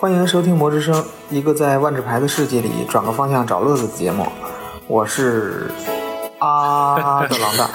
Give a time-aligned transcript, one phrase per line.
[0.00, 0.94] 欢迎收听《魔之声》，
[1.28, 4.26] 一个在万智牌的世界里转个方向找乐子的节目。
[4.86, 5.70] 我是
[6.38, 7.68] 啊的狼大，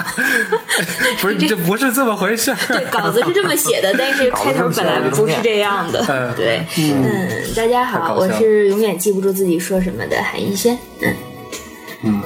[1.21, 2.57] 不是，这不是这么回事儿。
[2.67, 6.33] 对，稿子是这么写的，但是 开头本来不是这样的。
[6.35, 10.75] 对，嗯，大家好，我是永远记不住自己说什么的韩一轩。
[11.03, 11.13] 嗯
[12.05, 12.21] 嗯，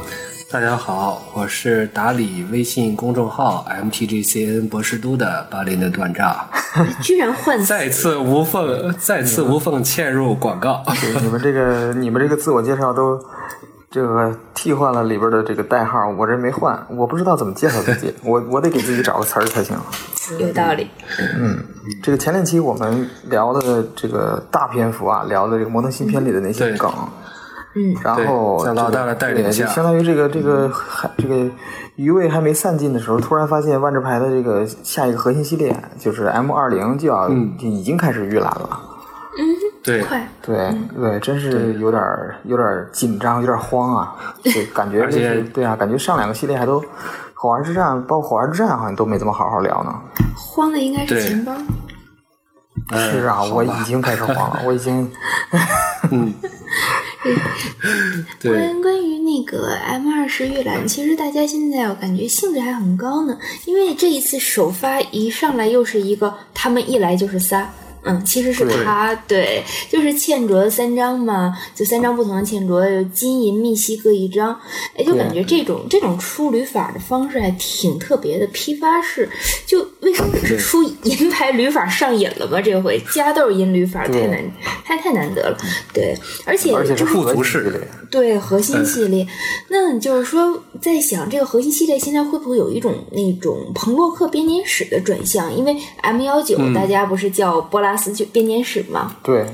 [0.51, 6.35] 大家好，我是打理微信公众号 MTGCN 博士都的巴林的断账。
[7.03, 10.83] 居然换再次无缝，再次无缝嵌入广告。
[11.21, 13.23] 你们这个，你们这个自我介绍都
[13.91, 19.77] 这个替换了里边的这个代号，我这没换，我不知道怎么介绍自己， 我我得给自己找个词儿才行。
[20.39, 20.89] 有道理。
[21.37, 21.63] 嗯，
[22.01, 26.91] 这个前两期我们聊的这个大篇幅啊，聊的这个摩登新片里的那些梗。
[26.97, 27.07] 嗯，
[28.03, 31.47] 然后在老大的带领下，相当于这个这个还这个
[31.95, 38.79] 余味还没散尽的时候，突然发现万智牌的这个下一个核心系列就是 M 二零就要就已经开始预览了。
[39.37, 39.45] 嗯，
[39.83, 42.03] 对，快，对对，真是有点
[42.43, 44.15] 有点紧张，有点慌啊！
[44.43, 46.79] 对，感觉就是对啊，感觉上两个系列还都
[47.35, 49.93] 火花之战，包括火花之战好像都没怎么好好聊呢。
[50.35, 51.53] 慌的应该是钱包。
[52.91, 55.11] 是啊，我已经开始慌了，我已经。
[56.11, 56.33] 嗯。
[58.41, 67.69] 关关于那个 M 二十预览，其实大家现在我感觉兴致还很高呢，因为这一次首发一上来又是一个，他们一来就是仨。
[68.03, 74.57] 嗯，其实是他对，就是嵌着三张嘛，就三张不同的嵌着，有金银密西各一张，
[74.97, 79.29] 哎，就感觉这种这种出旅法的方式还挺特别的，批发式。
[79.65, 82.61] 就为什么只是出银牌旅法上瘾了吗？
[82.61, 84.51] 这回加豆银旅法，太难，
[84.85, 85.57] 太太难得了。
[85.93, 87.29] 对，而且而且足。
[88.09, 89.27] 对核心系列，
[89.67, 95.55] 那就是说，在想这个核心系列现在会不会有一种那种彭洛克编年史的转向？
[95.55, 99.15] 因为 M 幺九大家不是叫波拉斯就编年史嘛？
[99.23, 99.45] 对，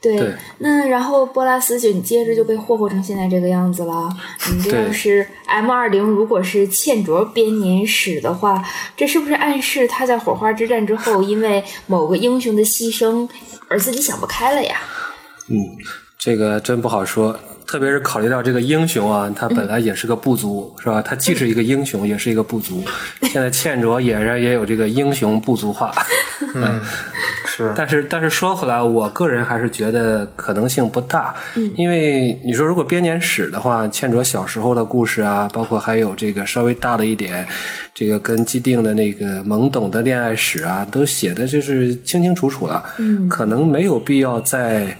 [0.00, 0.34] 对。
[0.58, 4.08] 那然后波拉斯就你接着就被霍霍成现在这个样子了。
[4.52, 8.62] 你这要是 M 二零如果是茜卓编年史的话，
[8.96, 13.28] 这是不是暗示他在火花之战之后，因为某个英雄的牺牲
[13.68, 14.76] 而自己想不开了呀？
[15.48, 15.56] 嗯，
[16.18, 17.38] 这个真不好说。
[17.66, 21.00] 特别是考虑到这个英雄啊，他本来也是个部族，是吧？
[21.00, 22.82] 他既是一个英雄，也是一个部族。
[23.22, 25.94] 现在倩卓俨然也有这个英雄部族化。
[26.52, 26.80] 嗯，
[27.64, 27.72] 是。
[27.76, 31.34] 但是但是说回来，我个人还是觉得可能性不大。
[31.56, 31.70] 嗯。
[31.76, 37.46] 因为你说如果编年史的话，倩卓小时候的故事啊，包括还有这个稍微大的一点，
[37.94, 42.84] 这个跟既定的那个懵懂的恋爱史啊，都写的就是清清楚楚了。
[42.98, 43.28] 嗯。
[43.28, 44.96] 可能没有必要再。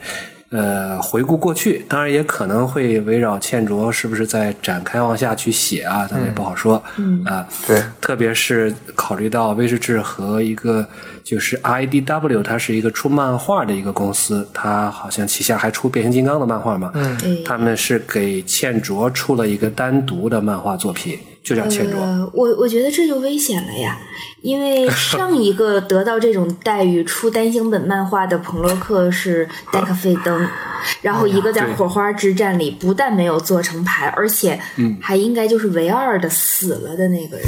[0.52, 6.82] 呃，回顾过去，当然也可能会围绕倩卓是不是在展开往下去写啊，咱们也不好说。
[6.96, 10.84] 嗯啊，对，特别是考虑到威士忌和一个
[11.30, 16.90] 就是 IDW，它是一个出漫画的一个公司，它好像旗下还出变形金刚的漫画嘛。
[16.94, 22.00] 嗯，他们是给倩卓出了一个单独的漫画作品，就叫倩卓。
[22.00, 23.96] 呃，我我觉得这就危险了呀。
[24.42, 30.48] 因为上一个得到这种待遇出单行本漫画的彭洛克是戴克费登，
[31.00, 34.58] 然后一个在火花之战里不但没有做成牌，而且
[35.00, 37.46] 还应该就是唯二的死了的那个人。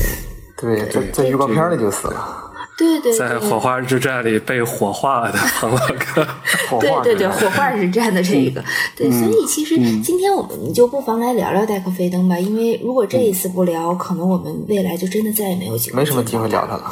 [0.57, 2.52] 对，在在预告片里就死了。
[2.77, 6.27] 对对，在火花之战里被火化的彭洛克。
[6.81, 8.65] 对对对，火花之战的这一个，
[8.97, 16.85] 对，所以其实今天我们就不妨来聊聊戴克菲登吧，因为如果这一次不聊，可能我们未来就真的再也没有机会，没什么机会聊他了。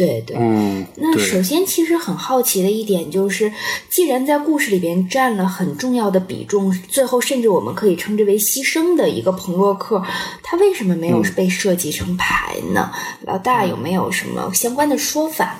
[0.00, 3.52] 对对，嗯，那首先其实很好奇的一点就是，
[3.90, 10.02] 既然在故事里边占了很重要的比重，最后甚至我们可以称之为牺牲的一个彭洛克，
[10.42, 12.90] 他为什么没有被设计成牌呢？
[13.26, 15.54] 老大有没有什么相关的说法？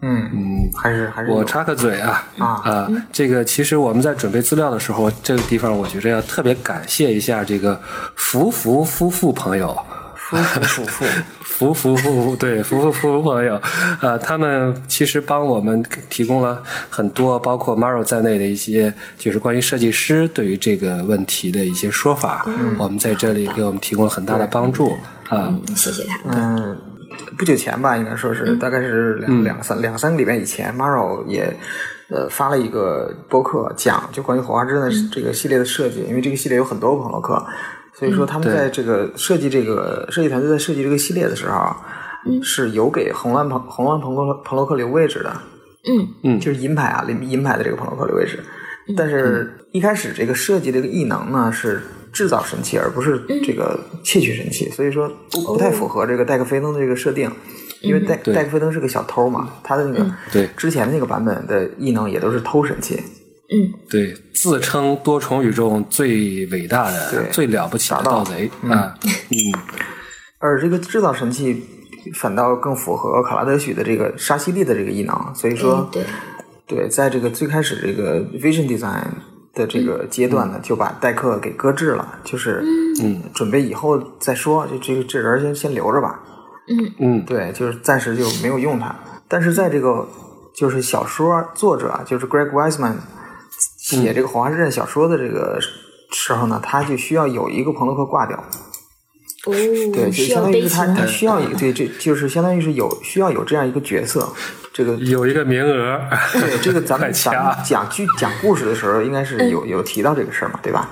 [0.00, 7.78] 嗯嗯，还是还是我插个嘴啊啊这个其实我们在准备资料的时候，这个地方我觉着要特别感谢一下这个
[8.16, 9.76] 福福夫妇朋友。
[10.30, 11.04] 夫夫夫
[11.42, 13.60] 夫 夫夫夫对夫夫夫妇朋友，
[14.00, 22.44] 呃，他们其实帮我们提供了很多，包括 Maro 在内的一些，就是关于设计师对于这个问题的一些说法。
[22.46, 24.92] 嗯，我们在这里给我们提供了很大的帮助
[25.28, 25.52] 啊。
[25.74, 26.18] 谢谢他。
[26.32, 26.78] 嗯，
[27.36, 31.54] 不久前吧，应该说是大概是两两三两三个礼拜以前，Maro 也
[32.08, 37.44] 呃发了一个博客，讲就关于火花之的这个系列的设计，因为这个系列有很多朋洛克。
[38.00, 41.76] 所以说，他们在这个设计这个设计团队在设计这个系列的时候，
[42.42, 45.36] 是有给红蓝朋红蓝朋克朋洛克留位置的。
[45.86, 48.40] 嗯嗯，就是银牌啊，银银牌的这个朋洛克留位置。
[48.96, 54.70] 但是，一开始这个设计这个异能呢，是制造神器，而不是这个窃取神器。
[54.70, 57.30] 所以说，不不太符合这个戴克菲登的这个设定。
[57.82, 62.98] 因为戴戴克菲登是个小偷嘛，他的那个对之前的那个版本的异能也都是偷神器。
[63.52, 69.36] 嗯，对，自称多重宇宙最伟大的、对最了不起的盗贼啊，嗯，
[70.38, 71.60] 而这个制造神器
[72.14, 76.06] 反倒更符合卡拉德许的这个沙西利的这个异能，所以说哎，对，
[76.66, 79.02] 对，在这个最开始这个 vision design
[79.52, 82.62] 的这个阶段呢，就把代克给搁置了，就是
[83.02, 86.20] 嗯，准备以后再说，就这个这人先先留着吧。
[86.68, 86.92] 嗯。
[87.00, 88.94] 嗯，对，就是暂时就没有用它。
[89.26, 90.06] 但是在这个
[90.54, 92.94] 就是小说作者啊，就是 Greg Weisman
[93.96, 95.58] 写这个《火花之刃》小说的这个
[96.12, 98.36] 时候呢，他就需要有一个朋洛克挂掉。
[99.46, 99.52] 哦，
[99.94, 104.28] 对，就相当于是他他需要一个对，这就是相当于是有需要有这样一个角色。
[104.72, 106.00] 这个有一个名额，
[106.32, 110.88] 对这个咱们快咱们讲剧讲故事的时候，应该是有有提到这个事儿嘛，对吧？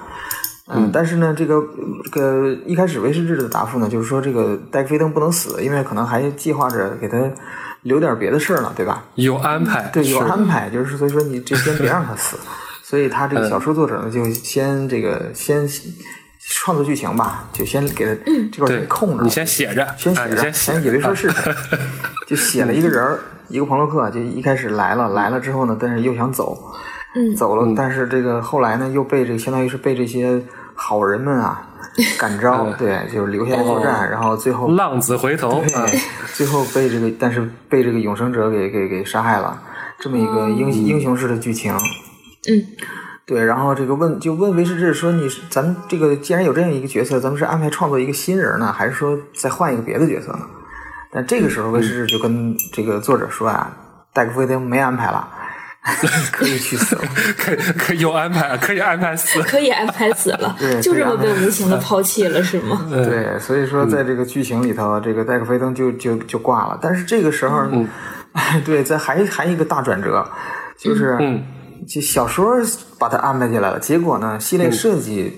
[0.67, 1.63] 嗯，但是呢，这个
[2.05, 7.19] 这个一开始威士治的答复呢，就是说这个戴克菲登不能死，因为可能还计划着给他
[7.83, 9.05] 留点别的事儿呢，对吧？
[9.15, 12.37] 有安排，对，有安排，就是所以说你这先别让他死，
[12.89, 15.69] 所以他这个小说作者呢，就先这个先
[16.41, 18.15] 创作剧情吧，就先给他
[18.51, 21.31] 这块先空着，你先写着，啊，先写着，先也别说是
[22.27, 26.57] 就写了一个人儿，一个朋洛克，就一开始来了，来了之后呢，但是又想走，
[27.15, 27.37] 嗯。
[27.37, 30.43] 走了，但是这个后来呢，又被这个相当于是被这些
[30.75, 31.69] 好人们啊
[32.19, 35.63] 感召，对，就是留下来作战，然后最后浪子回头
[36.33, 39.61] 最后被这个，但是被这个永生者给给给杀害了，
[39.99, 41.75] 这么一个英英雄式的剧情。
[42.49, 42.67] 嗯，
[43.27, 50.41] 对，然后这个问就问维士志说：“你是咱们这个既然有这样一个角色，咱们是安排创作一个新人呢，还是说再换一个别的角色呢？”
[51.13, 53.71] 但这个时候威士治就跟这个作者说啊
[54.13, 55.27] ：“戴克菲登没安排了，
[56.31, 57.03] 可以去死了。
[57.39, 62.87] 可可有安排，可以安排死，可以安排死了对，就这么被无情的抛弃了，是吗？
[62.93, 66.79] 对，所以说在这个剧情里头，这个戴克菲登就就就挂了。
[66.81, 67.67] 但是这个时候，
[68.65, 70.27] 对，在还还一个大转折，
[70.77, 71.43] 就是嗯
[71.87, 72.57] 就小说
[72.99, 75.33] 把它安排进来了，结果呢，系列设计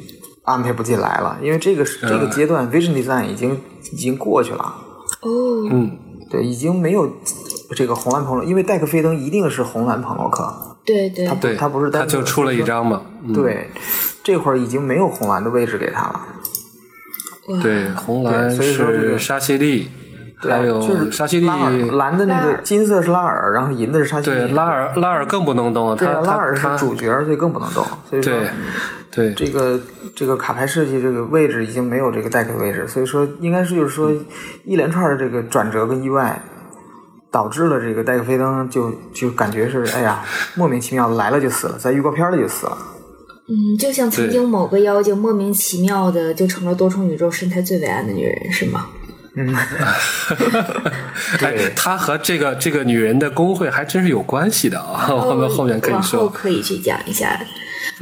[0.44, 3.60] 安排不进来了，因为这个这个阶段 vision design 已经
[3.92, 4.74] 已经过去了，
[5.22, 5.98] 哦，嗯，
[6.30, 7.10] 对，已经没有
[7.76, 11.26] 这个红蓝朋洛，因为戴克菲登一定是红蓝朋洛克，对对。
[11.26, 13.32] 他，对，他不是他就出了一张嘛，嗯。
[13.32, 13.68] 对，
[14.24, 16.20] 这会儿已经没有红蓝的位置给他了。
[17.62, 19.90] 对，红蓝对所以说这个是沙西利，对
[20.42, 24.48] 还有就是沙西利拉，尔蓝的那个金色是拉尔，然后银的是沙西对。
[24.48, 27.84] 拉尔拉尔更不能动了，对拉尔是主角，所以更不能动。
[28.08, 28.32] 所以说，
[29.10, 29.80] 对对这个
[30.14, 34.10] 这个卡牌设计这个位置已经没有这个戴克位置，所以说应该是就是说
[34.64, 36.40] 一连串的这个转折跟意外，
[37.30, 42.78] 导致了这个戴克飞登就就感觉是哎呀莫名其妙的来了就死了，在预告片里就死了。
[43.48, 48.86] 嗯，就像曾经某个妖精莫名其妙的就成了多重宇宙身材最伟岸的女人，是吗？
[51.40, 56.28] 哎，他和这个这个女人的工会还真是有关系的啊， 我们后面可以往后说。
[56.28, 57.40] 可以去讲一下。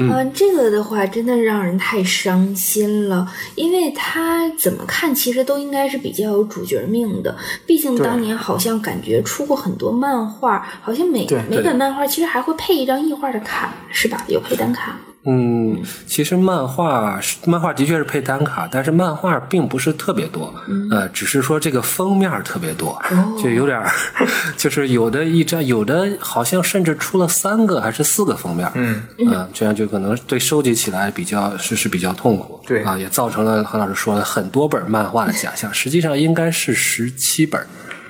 [0.00, 3.26] 嗯、这个的话真的让人太伤心了，
[3.56, 7.36] 因为他怎么看其实都应该是比较有主角命的。
[7.66, 14.24] 毕竟当年好像感觉出过很多漫画，好像每对每本漫画其实还会配一张异画的卡，是吧？
[14.28, 14.96] 有配单卡。
[15.24, 20.54] 嗯，其实漫画漫画的确是配单卡，但是漫画并不是特别多，
[20.90, 22.98] 呃，只是说这个封面特别多，
[23.42, 23.82] 就有点，
[24.56, 32.82] 就是有的一张，有的好像甚至出了三个还是四个封面，嗯，呃这样就可能对收集起来比较是是比较痛苦，对。
[32.84, 37.60] 啊，也造成了何老师说的很多本漫画的假象，实际上应该是十七本，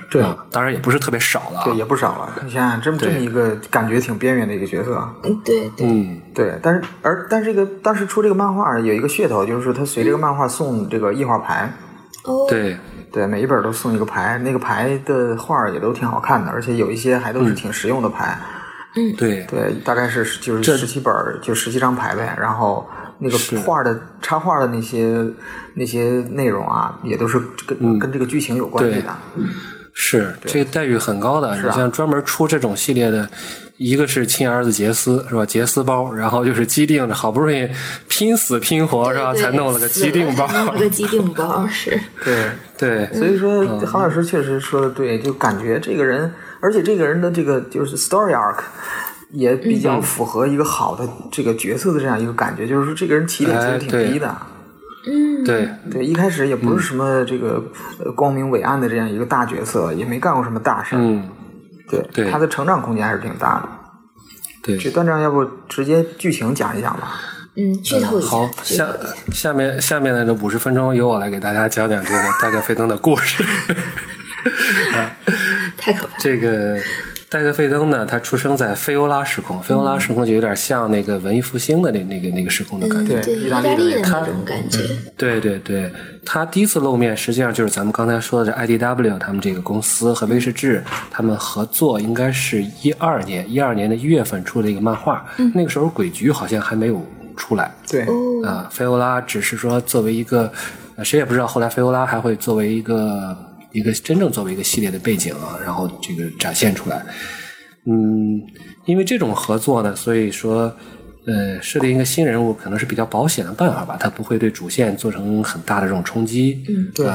[0.09, 0.21] 对。
[0.21, 2.33] 啊，当然也不是特别少了啊，对，也不少了。
[2.43, 11.71] 你想想，这么这么一个感觉挺边缘的一个角色，嗯，对对，嗯，对，但是而但是这个当时出这个漫画有一个噱头，就是说他随这个漫画送这个异画牌，
[12.23, 12.77] 哦，对，
[13.11, 18.37] 对，每一本都送一个牌，那个牌的画儿也都挺好看的，而且有一些还都是挺实用的牌。
[18.95, 19.13] 嗯。
[19.15, 22.35] 对，对，大概是就是十七本儿，就十七张牌呗。
[22.39, 22.89] 然后
[23.19, 25.23] 那个画的插画的那些
[25.75, 29.15] 那些内容啊，也都是跟、跟这个剧情有关系的。
[29.93, 33.27] 是这个待遇很高的，啊你像专门出这种系列的，
[33.77, 35.45] 一个是亲儿子杰斯是吧？
[35.45, 37.69] 杰斯包，然后就是机定的，好不容易
[38.07, 39.33] 拼死拼活是吧？
[39.33, 41.99] 才弄了个机定包弄了个机定包，是。
[42.23, 48.59] 对，对所以说韩老师确实说的对，就感觉这个人，而且这个人的这个就是 story arc。
[49.31, 54.35] 也比较符合一个好的这个角色的这样一个感觉，就是说这个人起点其实挺低的，
[55.07, 57.63] 嗯，对对，一开始也不是什么这个
[58.03, 61.29] 呃光明伟岸的这样一个大角色，也没干过什么大事儿，嗯，
[61.89, 63.69] 对，对他的成长空间还是挺大的。
[64.61, 64.77] 对。
[64.77, 67.21] 这段章要不直接剧情讲一讲吧？
[67.55, 68.29] 嗯，剧透一下。
[68.29, 68.93] 好，下下
[69.31, 73.43] 下面下面的这五十分钟由我来给大家讲讲这个戴克菲登的故事。
[75.77, 76.17] 太可怕了。
[76.19, 76.77] 这个
[77.29, 83.21] 戴克费登呢，他出生在菲欧拉时空，菲欧拉时空就有点像那个文艺复兴的那那个那个时空的感觉。
[83.21, 84.79] 对，意大利的那种感觉。
[85.15, 85.91] 对对对，
[86.25, 90.79] 他第一次露面，实际上就是咱们刚才说的这 IDW 他们这个公司和威士忌
[91.11, 95.23] 他们合作，应该是一二年，一二年的一月份出的一个漫画。
[95.53, 97.05] 那个时候鬼局好像还没有
[97.37, 97.71] 出来。
[97.87, 98.07] 对。
[98.43, 100.51] 啊，菲欧拉只是说作为一个，
[101.03, 103.37] 谁也不知道后来菲欧拉还会作为一个。
[103.71, 107.05] 一个真正作为一个系列的背景啊，然后这个展现出来，
[107.85, 108.41] 嗯，
[108.85, 110.75] 因为这种合作呢，所以说，
[111.27, 117.07] 呃，设定一个新人物可能是比较保险的办法吧，它不会对主线做成很大的这种冲击，嗯，对，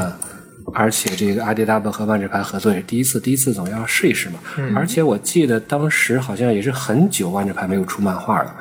[0.73, 8.54] 而且这个 IDW 和万智牌合作也是第一次，第一次总要试一试嘛，嗯，而且我记得当时好像也是很久万智牌没有出漫画了，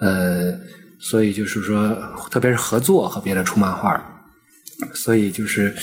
[0.00, 0.58] 呃，
[0.98, 1.94] 所以就是说，
[2.30, 4.02] 特别是合作和别的出漫画，
[4.94, 5.74] 所以就是。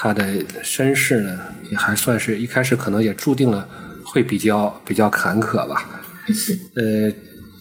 [0.00, 0.24] 他的
[0.62, 1.36] 身世呢，
[1.72, 3.68] 也还算是一开始可能也注定了
[4.04, 5.90] 会比较比较坎坷吧。
[6.76, 7.12] 呃，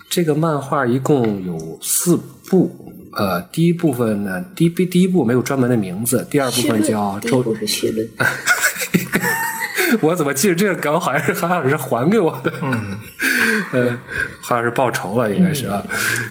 [0.08, 2.16] 这个漫画一共有四
[2.48, 7.42] 部，呃，第一部分呢，第一第一部没有专门的名字，第二部分叫周。
[7.42, 8.08] 第一部是序论。
[10.02, 12.54] 我怎么记得这个梗好像是韩老师还给我的？
[12.62, 12.98] 嗯，
[13.74, 13.98] 呃，
[14.42, 15.84] 好像是报仇了，应该是啊。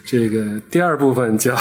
[0.05, 1.59] 这个第二部分叫。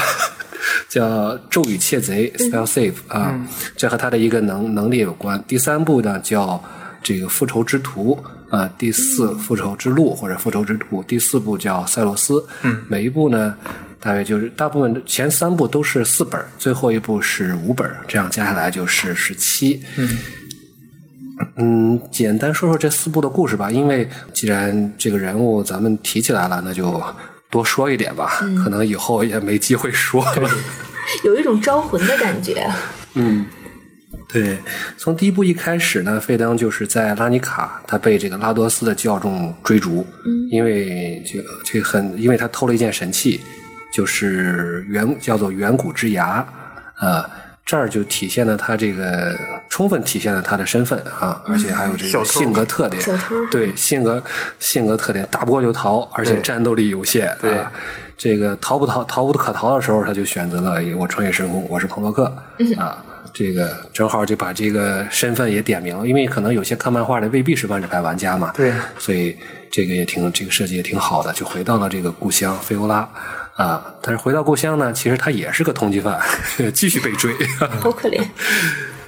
[0.96, 3.38] 叫咒语窃贼 spell save 啊，
[3.76, 5.44] 这和他的一个能能力有关。
[5.46, 6.64] 第三部呢叫
[7.04, 8.18] 这个复仇之徒
[8.50, 12.42] 啊，第四复仇之路或者复仇之徒，第四部叫塞洛斯。
[12.64, 13.54] 嗯，每一部呢
[14.00, 19.84] 大约就是大部分前三部都是四本，最后一部是五本，这样加下来就是十七。
[19.98, 20.10] 嗯，
[21.58, 27.04] 嗯，简单说说这四部的故事吧，因为既然这个人物咱们提起来了，那就。
[27.56, 30.50] 多说一点吧，可能以后也没机会说了。
[31.24, 32.70] 有一种招魂的感觉。
[33.14, 33.46] 嗯，
[34.28, 34.58] 对，
[34.98, 40.06] 从第一部一开始呢，费登就是在拉尼卡，他被这个拉多斯的教众追逐，
[40.52, 43.40] 因为这个这很，因为他偷了一件神器，
[43.94, 46.46] 就是远叫做远古之牙，
[47.00, 47.24] 呃。
[47.66, 49.36] 这儿就体现了他这个，
[49.70, 53.04] 充分体现了他的身份啊，而且还有这个性格特点。
[53.50, 54.24] 对性格
[54.60, 57.36] 性格特点，打不过就逃，而且战斗力有限。
[57.42, 57.58] 对，
[58.16, 62.26] 这个逃不逃，逃无可逃的时候，他就选择了我穿越时空，我是彭洛克
[62.78, 63.04] 啊。
[63.34, 68.54] 这个正好就把这个身份也点明了，因为可能有些看漫画的未必是万智牌玩家嘛。
[68.56, 69.36] 对，所以
[69.72, 73.10] 这个也挺这个设计也挺好的，就回到了这个故乡菲欧拉。
[73.56, 73.84] 啊！
[74.02, 76.20] 但是回到故乡呢，其实他也是个通缉犯，
[76.74, 77.34] 继续被追。
[77.82, 78.24] 好可怜。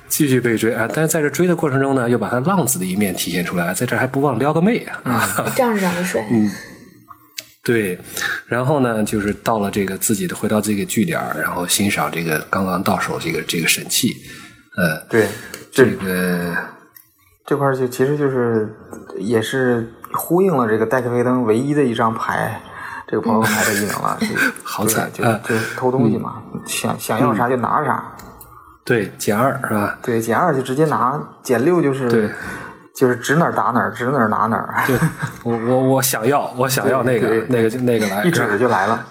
[0.10, 0.88] 继续被追啊！
[0.94, 5.51] 但是在这追的过程中呢，又把他浪子的一面体现出来，在这还不忘撩个妹啊！
[5.54, 6.25] 这样是长得帅。
[6.32, 6.50] 嗯，
[7.62, 8.00] 对。
[8.46, 14.16] 然后呢，就是到了这个自己的回到这个据点，然后欣赏这个刚刚到手这个这个神器。
[14.77, 15.27] 呃，对，
[15.74, 16.56] 这个
[17.46, 18.74] 这块就其实就是
[19.18, 22.62] 也是呼应了这个戴克威登唯一的一张牌。
[23.08, 24.20] 这个朋友牌的异能了，
[24.64, 26.36] 好惨，就就偷东西嘛，
[26.66, 28.04] 想想要啥就拿啥。
[28.84, 29.98] 对，减二是吧？
[30.02, 32.30] 对，减二就直接拿，减六就是对，
[32.96, 34.84] 就是指哪儿打哪儿，指哪儿拿哪儿。
[34.86, 34.98] 对，
[35.44, 39.06] 我我我想要，我想要那个那个那个来，一指就来了。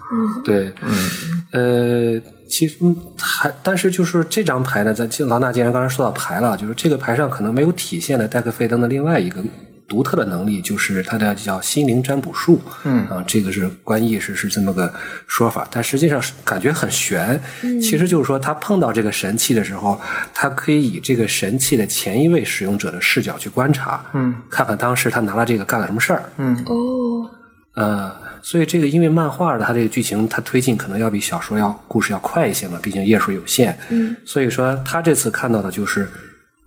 [0.44, 2.78] 对，嗯，呃，其实
[3.18, 9.42] 还但是就是这张牌呢，在老衲既然刚才说到牌了，就是这个牌上可能没有体现的戴克费登的另外一个。
[9.88, 13.06] 独特的能力就是他的叫心灵占卜术，嗯。
[13.08, 14.92] 啊，这个是关意识是这么个
[15.26, 17.40] 说法，但实际上感觉很玄。
[17.80, 19.98] 其实就是说，他碰到这个神器的时候，
[20.34, 26.54] 他可以以这个神器的前一位使用者的视角去观察，嗯，看看当时他拿了这个干了什么事儿，嗯。
[26.66, 27.30] 哦，
[27.74, 36.06] 呃，所以这个因为漫画的它这个剧情它推进可能要比小说要故事要快一些嘛，毕竟页数有限，嗯，所以说他这次看到的就是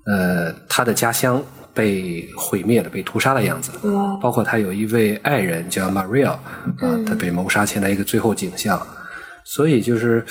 [0.08, 1.44] 呃他的家乡。
[1.82, 3.72] 被毁灭了，被屠杀的样子，
[4.22, 8.80] 包括他有一位爱人叫 Maria，啊，他被谋杀前的一个最后景象，
[9.44, 10.24] 所以就是，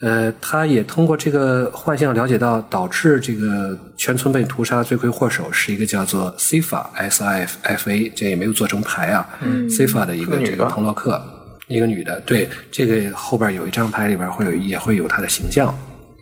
[0.00, 9.28] 呃，他也通过这个幻象了解到，导致这个全村被屠杀的罪魁祸首是一个叫做 Sifa S I F F A，这也没有做成牌啊
[9.68, 11.22] ，Sifa 的一个这个彭洛克，
[11.68, 15.72] 一个女的，对，这个后边有一张牌里边会有也会有她的形象，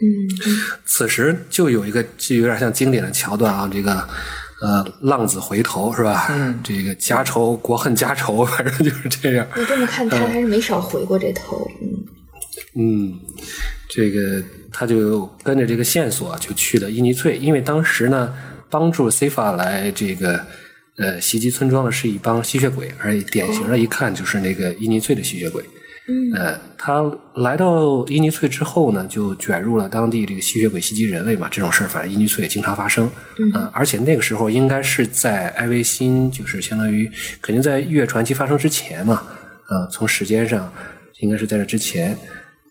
[0.02, 0.04] 嗯，
[0.84, 4.06] 此时就有一个就有点像经典的桥段啊，这个。
[4.60, 6.26] 呃，浪子回头是吧？
[6.30, 9.46] 嗯，这个家仇国恨家仇，反正就是这样。
[9.56, 11.70] 你这么看，他还是没少回过这头。
[11.80, 12.04] 嗯，
[12.74, 13.20] 嗯，
[13.88, 18.34] 这个他就跟着这个线索就去了伊尼翠，因为当时呢，
[18.68, 20.44] 帮助 Sifa 来这个
[20.96, 25.62] 呃袭击村庄的是一帮吸血鬼，而典型的一看就是那个伊尼翠的吸血鬼。
[26.08, 33.10] 嗯呃，他来到伊尼翠之后呢，就卷入了当地这个吸血鬼袭击人类嘛，这种事儿反正伊尼翠也经常发生。
[33.38, 37.10] 嗯呃而且那个时候应该是在艾维辛，就是相当于
[37.42, 39.22] 肯定在月传奇发生之前嘛。
[39.68, 40.72] 呃，从时间上
[41.20, 42.16] 应该是在这之前。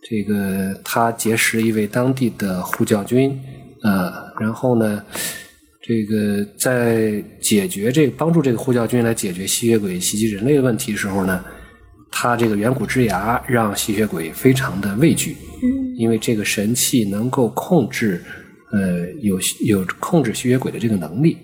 [0.09, 3.37] 这个他结识一位当地的护教军，
[3.83, 5.03] 呃，然后呢，
[5.81, 11.43] 这个在解决这个帮助这个护教军来解决吸血鬼袭击人类的问题的时候呢，
[12.11, 18.23] 他这个远古之牙让吸血鬼非常的畏惧，嗯因为这个神器能够控制，
[18.71, 21.37] 呃，有有控制吸血鬼的这个能力。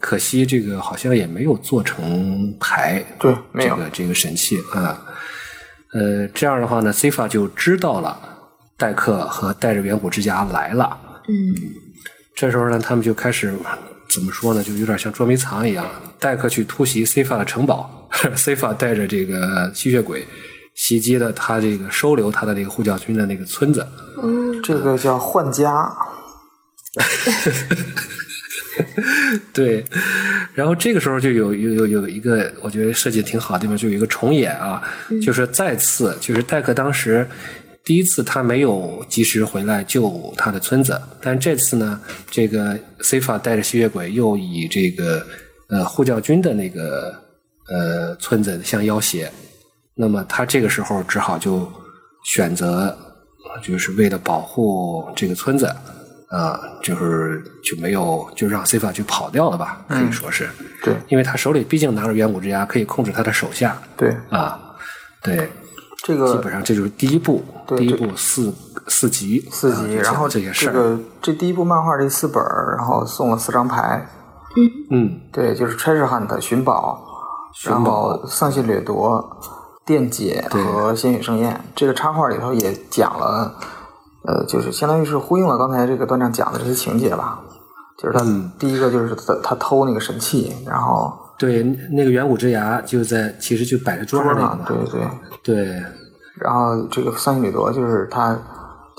[0.00, 5.04] 可惜这个好像也没有做成牌，对没有这个这个神器啊。
[5.92, 8.16] 呃，这样的话呢，Cifa 就知道了
[8.76, 11.22] 戴克和带着远古之牙来了。
[11.28, 11.54] 嗯
[12.36, 13.52] 这时候呢，他们就开始
[14.10, 14.62] 怎么说呢？
[14.62, 15.86] 就有点像捉迷藏一样。
[16.18, 20.26] 戴克去突袭 Cifa 的城堡， Cifa 带着这个吸血鬼
[20.74, 23.86] 袭击了他这个收留他的这个护教军的那个村子。
[24.22, 25.88] 嗯这个叫换家，
[29.52, 29.84] 对，
[30.54, 34.82] 然后这个时候就有有有有一个我觉得设计挺好的地方，就有一个重演啊，
[35.22, 37.26] 就是再次就是戴克当时
[37.88, 41.98] 第一次他没有及时回来救他的村子，但这次呢，
[42.30, 45.26] 这个 Cifa 带着吸血鬼又以这个
[45.70, 47.14] 呃护教军的那个
[47.70, 49.30] 呃村子相要挟，
[49.94, 51.66] 那么他这个时候只好就
[52.26, 52.94] 选择
[53.62, 55.74] 就是为了保护这个村子。
[56.30, 60.46] 啊、就是就没有就让 Cifa 去跑掉了吧，可以说是，
[60.84, 64.60] 对因为他手里毕竟拿着远古之牙，可以控制他的手下对，啊。
[65.22, 65.48] 对，
[66.08, 67.44] 这个基本上这就是第一部，
[67.76, 68.50] 第一部四
[68.86, 74.08] 四集，四集，然后这些事儿，这个这第一部漫画这四本儿，然后送了四张牌，
[74.90, 76.98] 嗯，对，就是 Treasure Hunt 寻宝，
[77.52, 79.38] 寻然宝后丧心掠夺、
[79.84, 81.60] 电解和鲜血盛宴。
[81.76, 83.54] 这个插画里头也讲了，
[84.24, 87.40] 呃，就是相当于是呼应了刚才这个段长讲的这些情节吧。
[87.98, 95.08] 就是他、嗯第一个就是他他偷那个神器，然后对，那个远古之牙就在其实就摆在桌上那个嘛，对对，
[95.42, 95.82] 对
[96.40, 98.38] 然后这个丧心掠夺就是他。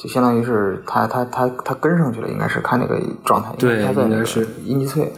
[0.01, 5.11] 就相当于是他他他他跟上去了，应该是看那个状态，对他在那个应该是伊尼翠，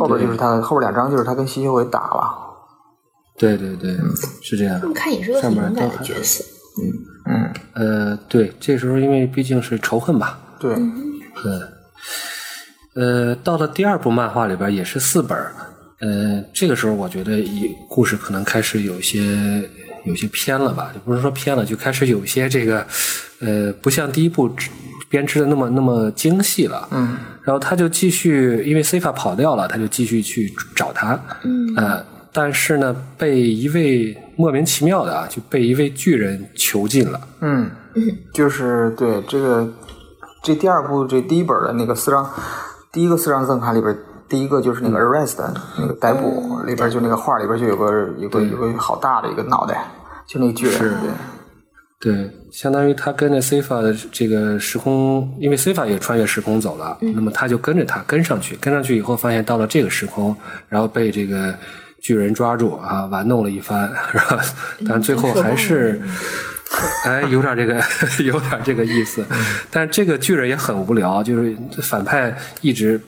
[0.00, 2.34] 后边就是他后边两张就是他跟吸血鬼打了，
[3.36, 3.94] 对对对，
[4.40, 4.88] 是这样这。
[4.88, 6.42] 么看也是个很上面勇敢的角色。
[6.80, 6.88] 嗯
[7.26, 11.04] 嗯，呃，对，这时候因为毕竟是仇恨吧，对，嗯，
[12.94, 15.52] 呃，到了第二部漫画里边也是四本儿，
[16.00, 19.68] 呃，这个时候我觉得一故事可能开始有些
[20.04, 22.86] 有些偏了吧，就不是说偏了，就开始有些这个
[23.40, 24.50] 呃，不像第一部
[25.08, 26.88] 编织的那么那么精细了。
[26.90, 31.18] 嗯，然后他就继续，因为 C 法跑掉了，他就继续去找他。
[31.44, 37.20] 嗯呃，但是呢，被一位莫名其妙的啊，就被一位巨人囚禁了。
[37.40, 37.70] 嗯，
[38.32, 39.70] 就是对这个
[40.42, 42.28] 这第二部这第一本的那个四张，
[42.90, 43.96] 第一个四张赠卡里边，
[44.32, 45.36] 第一个就是那个 arrest
[45.78, 49.84] 那个逮捕里边，就那个画里边就有个有个有个好大的一个脑袋，
[50.26, 50.94] 就那个巨人，是。
[52.00, 60.34] 对，对，相当于他跟着 Cifa 的这个时空，因为 Cifa 也穿越时空走了，那么他就跟着他跟上去，跟上去以后发现到了这个时空，
[60.70, 61.54] 然后被这个
[62.00, 64.38] 巨人抓住啊，玩弄了一番，然后？
[64.88, 66.00] 但最后还是。
[67.04, 67.82] 哎，有点这个，
[68.24, 69.24] 有点这个意思，
[69.70, 73.00] 但这个巨人也很无聊，就是反派一直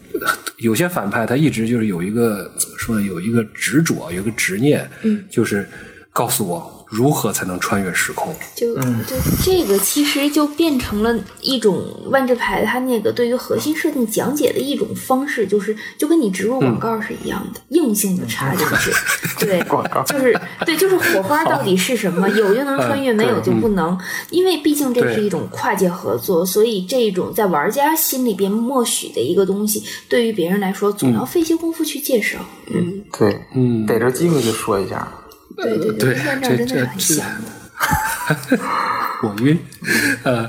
[0.58, 5.24] 有些反派他一直就是有一个怎么说呢，有一个执着，有一个执念，嗯。
[5.30, 5.68] 就是
[6.12, 8.34] 告诉我如何才能穿越时空。
[8.54, 18.92] 就就这个其实就变成了一种万智牌它那个对于核心设定讲解的一种方式，就是就跟你植入广告是一样的，硬性的插进去。
[19.44, 22.28] 对，广告就是对，就是火花到底是什么？
[22.30, 23.98] 有就能穿越，没有就不能。
[24.30, 32.38] 因为毕竟这是一种跨界合作，所以这种在玩家心里边默许的一个东西，对于别人来说，总要费些功夫去介绍。
[32.72, 35.12] 嗯，对，嗯逮着机会就说一下，
[35.56, 37.22] 对对对跟这这段长真的很这。
[39.22, 39.58] 我晕，
[40.22, 40.48] 呃，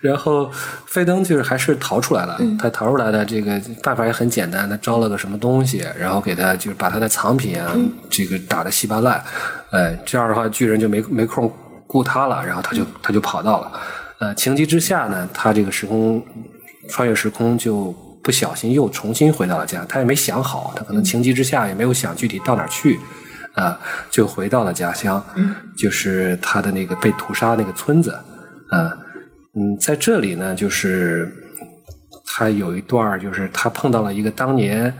[0.00, 0.50] 然后
[0.86, 2.38] 费登就是还是逃出来了。
[2.58, 7.74] 他逃出来的这个办法也很简单，他招了个什么东西，然后给他就是把他的藏品啊，
[8.10, 9.22] 这个打的稀巴烂，
[9.70, 11.50] 呃，这样的话巨人就没没空
[11.86, 13.72] 顾他了，然后他就他就跑到了。
[14.18, 16.24] 呃，情急之下呢，他这个时空
[16.88, 22.98] 穿越时空就不小心又重新回到了家，他也没想好，他可能情急之下也没有想具体到哪儿去。
[23.56, 25.24] 啊，就回到了家乡，
[25.76, 28.12] 就是他的那个被屠杀那个村子，
[28.68, 28.92] 啊，
[29.54, 31.32] 嗯，在这里呢，就是
[32.26, 34.92] 他有一段就是他碰到了一个当年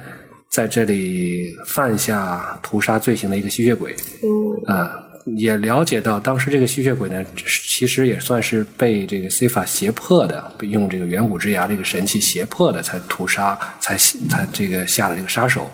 [0.49, 4.91] 在这里犯下屠杀罪行的一个吸血鬼，嗯啊，
[5.37, 15.71] 也了解到，当时这个吸血鬼呢，其实也算是被这个 C 法胁迫的，用这个远古之牙这个神器胁迫的，才屠杀，才才这个下了这个杀手。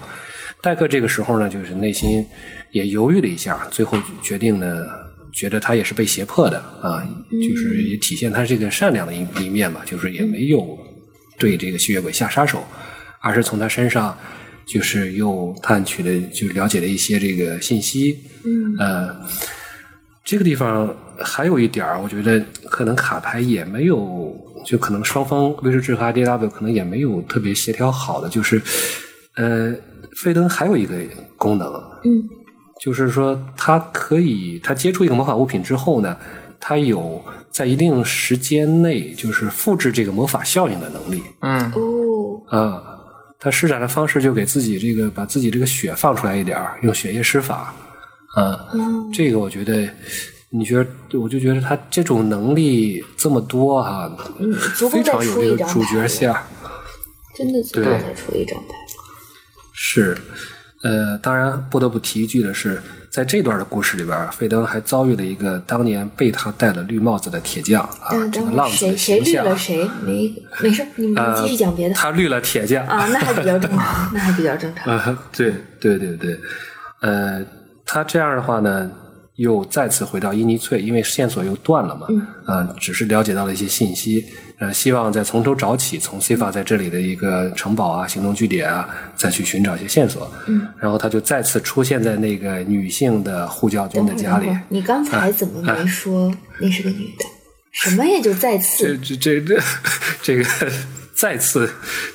[0.63, 2.25] 戴克这个时候呢，就是内心
[2.71, 4.87] 也犹豫了一下，最后决定呢，
[5.33, 10.79] 觉得他也是被胁迫的啊，就是也体现他这个善良的一一面吧，就是也没有
[11.37, 12.65] 对这个吸血鬼下杀手，
[13.21, 14.17] 而是从他身上
[14.65, 18.17] 就是又探取了，就了解了一些这个信息。
[18.45, 19.17] 嗯，呃，
[20.25, 24.33] 这个地方还有一点儿，我觉得可能卡牌也没有，
[24.65, 28.63] 就可能双方威士治和 IDW 可能也没有特别协调好的，就是
[29.35, 29.75] 呃，
[30.17, 30.95] 费登还有一个
[31.37, 31.73] 功能，
[32.05, 32.29] 嗯，
[32.81, 36.17] 就是说它可以，它接触一个魔法物品之后呢，
[36.61, 42.89] 它有在一定时间内就是复制这个魔法效应的能力嗯哦，啊。
[43.45, 47.75] 他施展的方式就给自己这个把自己这个血放出来一点儿，用血液施法，
[48.37, 49.89] 啊，嗯，这个我觉得，
[50.49, 50.77] 你觉
[51.11, 56.37] 得，我就觉得他这种能力这么多哈、嗯，足够非再常有这个出一张主角相。
[57.35, 58.75] 真的足够对再出一张牌。
[59.85, 60.17] 是，
[60.85, 69.21] 呃，当然不得不提一句的是，在这段的故事里边，费登还遭遇了一个当年被他戴了绿帽子的铁匠啊，嗯，这个浪子的谁谁。
[69.21, 69.91] 绿了谁？
[70.05, 74.97] 没没事，你们呃继续讲别的他绿了铁匠啊，那还比较正常， 那还比较正常。
[74.97, 76.39] 啊，对对对对，
[77.01, 77.45] 呃，
[77.85, 78.89] 他这样的话呢，
[79.35, 84.25] 又再次回到伊尼翠，因为线索又断了嘛，嗯，呃，只是了解到了一些信息，
[84.63, 97.25] 呃，希望再从头找起，从 C 法在这里的一个城堡啊、行动据点啊，再去寻找一些线索，嗯，然后他就再次出现在那个女性的护教军的家里你刚才怎么没说那是个女的？
[97.73, 98.23] 什么也？
[98.23, 99.63] 就再这次这这这
[100.23, 100.45] 这个
[101.13, 101.69] 再次，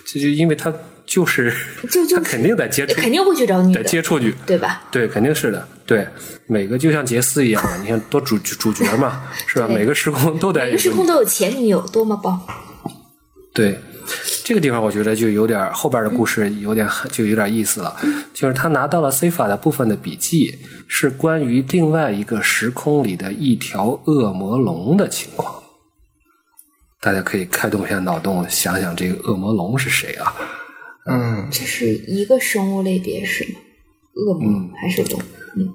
[0.05, 0.73] 这就因为他
[1.07, 1.51] 就是
[1.89, 4.35] 就就 他肯定得接触，肯定会去找女得的，接触女。
[4.45, 4.83] 对吧？
[4.91, 5.67] 对，肯定是的。
[5.85, 6.05] 对，
[6.47, 9.67] 每个就像杰斯一样的，你看多主主角嘛，是吧？
[9.67, 12.39] 每个时空都得每个时空都有前女友，多么棒！
[13.53, 13.79] 对，
[14.43, 17.95] 这个地方我觉得就有点后边的故事有点就有点意思了，
[18.33, 25.63] 就是他拿到了 C 法的部分的笔记，是关于另外一个时空里的一条恶魔龙的情况。
[26.99, 30.35] 大家可以开动一下脑洞，想想这个恶魔龙是谁啊？
[31.09, 33.59] 嗯，这是一个生物类别是吗？
[34.13, 35.21] 恶魔嗯还是龙？
[35.55, 35.69] 嗯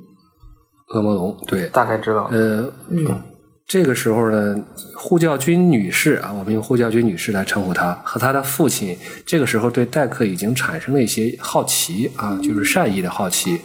[0.88, 2.28] 恶魔龙，对，大概知道。
[2.32, 3.22] 呃，嗯
[3.66, 4.62] 这个时候呢，
[4.94, 13.58] 护教军女士啊，我们用护教军女士来称呼她，和她的父亲，这个时候对戴克已经产生了一些好奇啊，就是善意的好奇，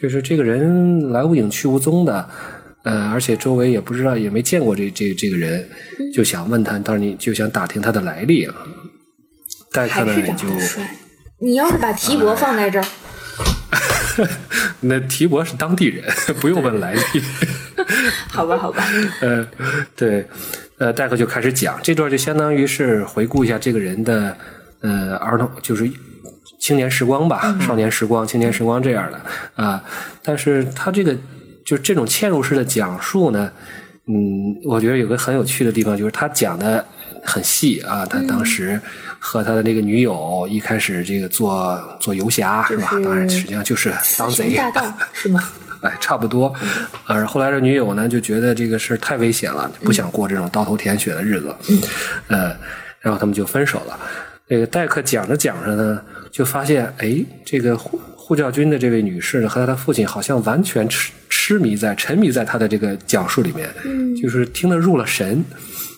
[0.00, 2.28] 就是这个人来无影去无踪的，
[2.84, 5.68] 呃，而且周围也不知道，也没见过这这这个人，
[6.14, 8.54] 就想问他，当然你就想打听他的来历啊。
[9.72, 10.46] 戴克呢也就。
[11.40, 12.84] 你要是把提伯放在这儿，
[14.80, 16.04] 那提伯是当地人，
[16.40, 17.00] 不用问来历。
[18.28, 18.84] 好吧，好吧，
[19.22, 19.46] 呃，
[19.94, 20.26] 对，
[20.78, 24.36] 呃，戴克就开始讲这段，就相当于是回顾一下这个人的
[24.80, 25.88] 呃儿童，就是
[26.58, 29.20] 青年时光吧，少年时光、青年时光这样的
[29.62, 29.82] 啊、
[30.22, 31.16] 但是他这个
[31.64, 33.50] 就是这种嵌入式的讲述呢，
[34.06, 36.84] 嗯，我觉得有个很有趣的地方，就是他讲的
[37.24, 38.80] 很细啊，他当时
[39.18, 42.90] 和他的那个女友一开始这个做做游侠是吧？
[43.04, 44.60] 当然实际上就是当贼
[45.12, 45.42] 是吗？
[45.80, 46.52] 哎，差不多。
[47.06, 51.54] 呃，后来这女友呢就觉得这个事儿太危险了，不想过这种刀头舔血的日子，
[52.26, 52.56] 呃，
[53.00, 53.98] 然后他们就分手了。
[54.48, 56.00] 这个戴克讲着讲着呢，
[56.32, 65.44] 就发现，哎，这个护护教军的这位女士呢和她的父亲好像完全痴痴迷在、沉迷在他的这个讲述里面，嗯就是听得入了神，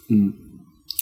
[0.09, 0.31] 嗯，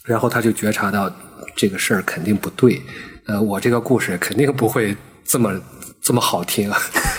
[0.08, 1.14] 然后他就觉察到
[1.54, 2.82] 这个事儿肯定不对，
[3.26, 5.52] 呃，我这个故事肯定不会这么
[6.00, 6.72] 这么好听。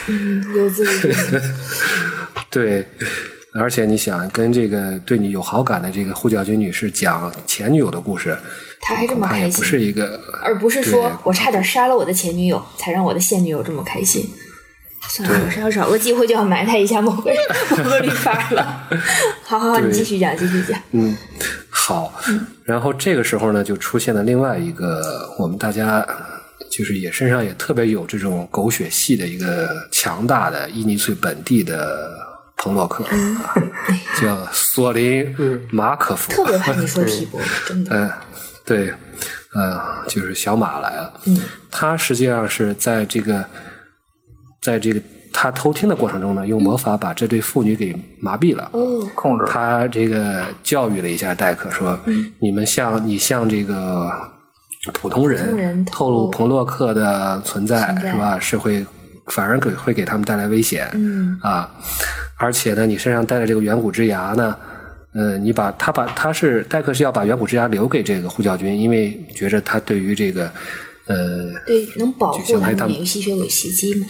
[0.07, 1.15] 嗯， 有自己
[2.49, 2.83] 对，
[3.53, 8.35] 而且你想跟这个对你有好感的这个护教军女士讲前女友的故事，
[8.81, 14.27] 他还这么开心也不是一个，而不是说我差点杀了我的前女友，才让我的现女友这么开心。
[15.07, 17.31] 算了，我是要找个机会就要埋汰一下某个
[17.69, 18.87] 某个绿发了。
[19.43, 20.79] 好好好，你继续讲，继续讲。
[20.91, 21.15] 嗯，
[21.89, 22.13] 好。
[22.63, 25.01] 然后这个时候呢，就出现了另外一个
[25.39, 26.05] 我们大家
[26.69, 32.11] 就是也身上也特别有这种狗血戏的一个强大的伊尼翠本地的
[32.57, 33.55] 彭洛克，啊
[34.21, 35.35] 叫索林
[35.71, 36.31] 马可夫。
[36.31, 37.03] 特别怕你说
[37.67, 37.95] 真的。
[37.95, 38.11] 嗯，
[38.63, 38.93] 对，
[39.55, 41.19] 呃，就是小马来了。
[41.25, 43.43] 嗯，他实际上是在这个，
[44.61, 48.69] 在这个他偷听的过程中呢，用魔法把这对父女给麻痹了。
[48.73, 49.45] 哦，控制。
[49.47, 51.97] 他这个教育了一下戴克，说
[52.39, 54.11] ：“你们向你向这个
[54.93, 58.39] 普通人透透露彭洛克的存在存在是吧？
[58.39, 58.85] 是会
[59.27, 60.89] 反而给会给他们带来危险。
[60.93, 61.69] 嗯啊
[62.37, 64.55] 而且呢，你身上带的这个远古之牙呢，
[65.13, 70.49] 呃，你把他把他是戴克是要把远古之牙留给这个呼叫军，因为觉着他对于这个
[71.07, 74.07] 呃对能保护他们免于吸血鬼袭击嘛。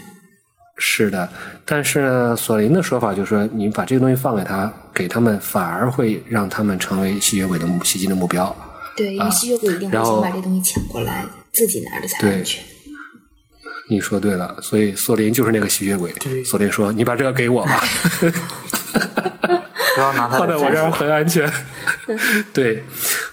[0.80, 1.30] 是的，
[1.66, 8.56] 但是呢，索林的说法就是说，你把这个东西放给他，给他们反而会让他们成为吸血鬼的目袭击的目标。
[8.96, 12.64] 对，因为吸血鬼一定会先把这东西抢过来，自己拿着才对安全。
[13.90, 16.14] 你说对了，所以索林就是那个吸血鬼。
[16.46, 17.84] 索林说：“你把这个给我吧。
[19.96, 20.92] ”不要拿它放在我这儿。
[20.92, 21.52] 很安全。
[22.54, 22.84] 对，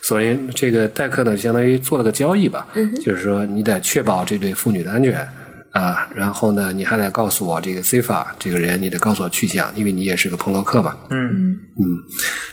[0.03, 2.67] 索林这个代客呢，相当于做了个交易吧，
[3.05, 5.29] 就是说你得确保这对妇女的安全
[5.77, 10.97] 啊，然后呢，你还得告诉我这个 C 法这个人，你得告诉我去向，因为你也是个彭洛克嘛。
[11.11, 11.99] 嗯，嗯，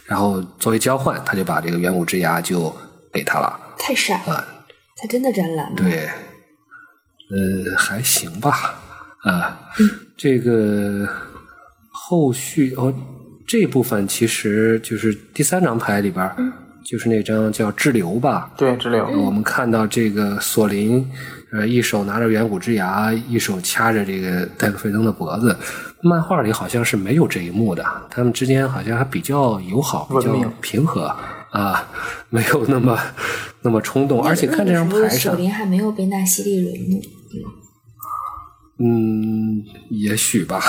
[0.06, 2.76] 然后作为交换，他就把这个远古之牙就
[3.12, 3.58] 给他了。
[3.80, 4.46] 太傻了，
[4.98, 5.76] 他真的沾蓝了？
[5.78, 6.10] 对，
[7.32, 8.76] 呃，还行吧，
[9.24, 9.60] 啊，
[10.18, 11.08] 这个
[11.92, 12.94] 后续哦，
[13.48, 16.36] 这部分其实就是第三张牌里边儿，
[16.84, 18.52] 就是那张叫滞留吧。
[18.58, 19.06] 对，滞留。
[19.22, 21.10] 我们看到这个索林，
[21.54, 25.56] 呃，一手拿着远古之牙，一手掐着这个戴克费登的脖子。
[26.02, 31.16] 漫画里好像是没有这一幕的，他们之间好像还比较友好，比较平和
[31.52, 31.88] 啊，
[32.30, 33.00] 没有那么
[33.62, 34.24] 那么冲动。
[34.24, 37.00] 而且看这张牌上，林还没有被纳西利惹怒。
[38.80, 40.60] 嗯，也许吧，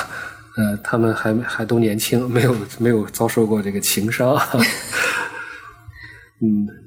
[0.58, 4.36] 呃，他们还还都年轻，没有没有遭受过这个情伤。
[6.42, 6.83] 嗯，但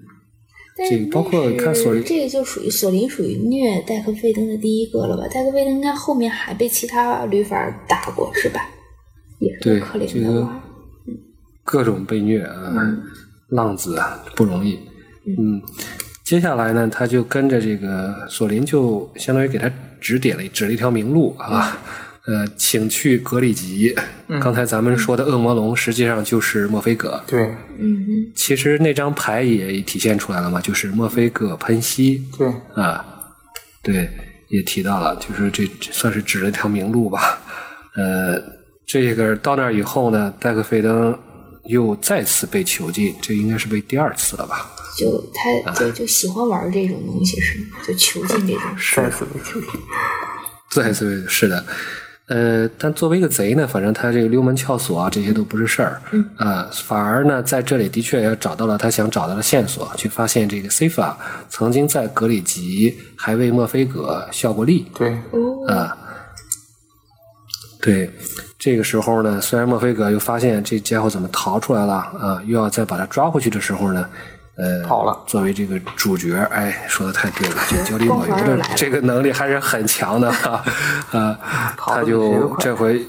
[0.90, 5.28] 这个包括看索林这个就属于索林属于虐戴克费登的第一个了吧？
[5.34, 8.70] 戴克费登应该后面还被其他旅法打过是吧？
[9.40, 10.62] 也是对个可怜这个的娃。
[11.64, 12.74] 各种被虐啊，
[13.50, 14.80] 浪子啊不容易。
[15.26, 15.62] 嗯，
[16.24, 21.78] 接下来呢，他就跟着这个索林，就相当于给他指点了指了一条明路啊。
[22.28, 23.96] 呃，请去格里吉。
[24.42, 27.24] 刚才咱们说的恶魔龙，实际上就是墨菲葛。
[27.26, 27.40] 对
[27.80, 33.06] 嗯哼，其实那张牌也体现出来了嘛，就是墨菲葛喷息对，啊，
[33.82, 34.10] 对，
[34.50, 37.40] 也提到了，就是这这算是指了一条明路吧。
[37.96, 38.38] 呃，
[38.86, 41.18] 这个到那儿以后呢，戴克费登
[41.68, 44.70] 又再次被囚禁，这应该是被第二次了吧？
[44.98, 47.78] 就他啊就就喜欢玩这种东西是吗？
[47.88, 49.00] 就囚禁这种事。
[49.00, 49.70] 再次被囚禁。
[50.72, 51.66] 再次被是的。
[52.28, 56.02] 呃，但作为一个贼呢，反正他这个溜门撬锁啊，这些都不是事儿。
[56.12, 56.30] 嗯。
[56.36, 64.86] 啊、反而呢，在这里的确也找到了他想找到的线索，去发现这个 C 法曾经在格里吉还为墨菲格效过力。
[64.94, 65.98] 对，哦，啊，
[67.82, 68.12] 对，
[68.60, 74.10] 这个时候呢，虽然墨菲格又发现这家伙怎么逃出来了啊，又要再把他抓回去的时候呢，
[74.58, 75.18] 呃，跑了。
[75.28, 80.64] 作为这个主角，哎，说的太对了，这焦虑光抹油的这个能力还是很强的哈，
[81.12, 81.40] 啊，
[81.78, 83.06] 他就这回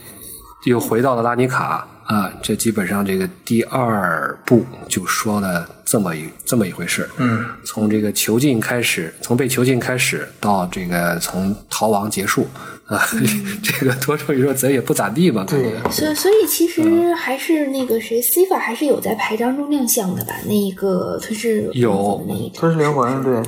[0.65, 12.47] 又回到了拉尼卡啊，这基本上这个第二部就说了这么一这么一回事，嗯，从这个囚禁开始，从被囚禁开始到这个从逃亡结束
[12.89, 12.99] 啊，
[13.63, 15.93] 这个多说一说贼也不咋地吧，感觉对。
[15.93, 16.69] 所以所以其嗯。
[17.09, 20.35] 实还是那个谁，C 法还是有在牌张中亮相的吧？
[20.47, 22.25] 那一个吞噬有
[22.55, 23.43] 吞噬灵魂，对，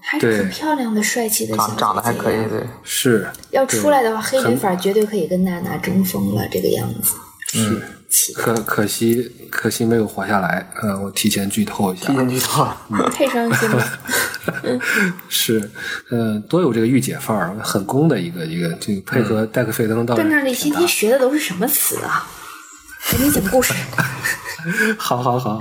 [0.00, 7.14] 还是很漂亮的、帅气的小长长得还可以，姐姐对，是要出来的话，黑很旅法绝对可以跟娜娜争锋了，这个样子。
[7.52, 7.80] 是，
[8.34, 12.66] 可可惜可惜没有活下来，呃，我提前剧透一下提，前剧透。
[13.12, 13.84] 太伤心了。
[15.28, 15.70] 是，
[16.10, 22.26] 呃，多有这个御姐范儿，很攻的一个一个，这个配合戴克费登倒是在那里今天学的都是什么词啊？
[23.10, 23.74] 赶紧讲故事。
[24.98, 25.60] 好好好，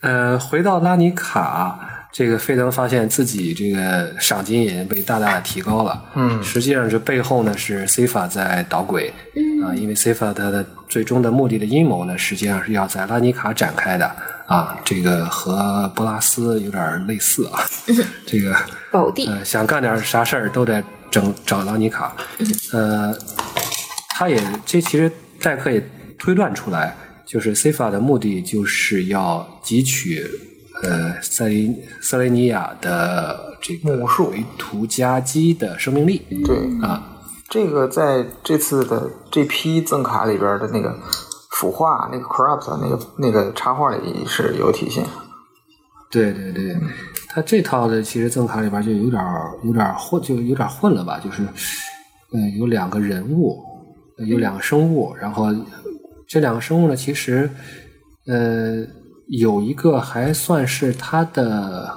[0.00, 6.04] 呃，回到拉尼卡，这个费登发现自己这个赏金瘾被大大的提高了。
[6.14, 9.12] 嗯实际上这背后呢是 C 法在捣鬼。
[9.36, 14.10] 嗯啊，因为 C 法它的最终的目的的阴谋呢，实际上是要在拉尼卡展开的。
[14.46, 17.60] 啊，这个和波拉斯有点类似啊。
[18.26, 18.56] 这个
[18.90, 22.16] 宝地，呃，想干点啥事儿都得整找拉尼卡。
[22.72, 23.16] 呃，
[24.16, 25.80] 他也这其实戴克也
[26.18, 30.26] 推断出来，就是 C 法的目的就是要汲取
[30.82, 37.06] 呃塞雷塞雷尼亚的这个母数维图加基的生命力对，啊。
[37.48, 40.96] 这个在这次的这批赠卡里边的那个
[41.50, 45.04] 腐化、那个 corrupt 那个那个插画里是有体现。
[46.12, 46.76] 对对对，
[47.28, 51.42] 他这套的其实赠卡里边就有点儿有点混，就有点混了吧，就是，
[52.32, 53.58] 嗯、有两个人物，
[54.18, 55.46] 呃有两个生物，然后
[56.28, 57.50] 这两个生物呢，其实，
[58.26, 58.84] 呃，
[59.30, 61.88] 有一个还算是他的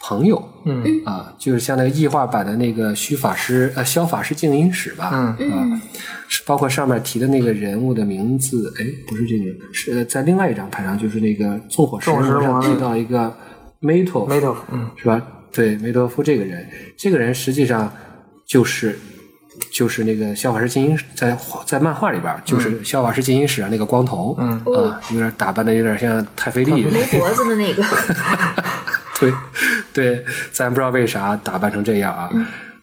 [0.00, 0.84] 朋友，嗯。
[1.04, 5.50] 啊，就是像那个异化版的那个虚法师呃消法师静音使吧，嗯。
[5.52, 5.80] 啊，
[6.28, 13.32] 是包括上面提的那个人物的名字，哎，不是这个，是呃在另外一张牌上，就是那个纵火石纵火石上提到一个
[13.78, 14.90] 梅多夫，嗯。
[14.96, 15.22] 是吧？
[15.52, 17.92] 对，梅多夫这个人，这个人实际上
[18.44, 18.98] 就是
[19.70, 21.36] 就是那个《笑法师静音》在
[21.66, 27.82] 在漫画里边，就是《笑法师静音史》上那个光头，嗯啊，有点打扮的有点像太妃丽，没脖子的那个，
[29.20, 29.32] 对
[29.92, 32.30] 对，咱不知道为啥打扮成这样啊。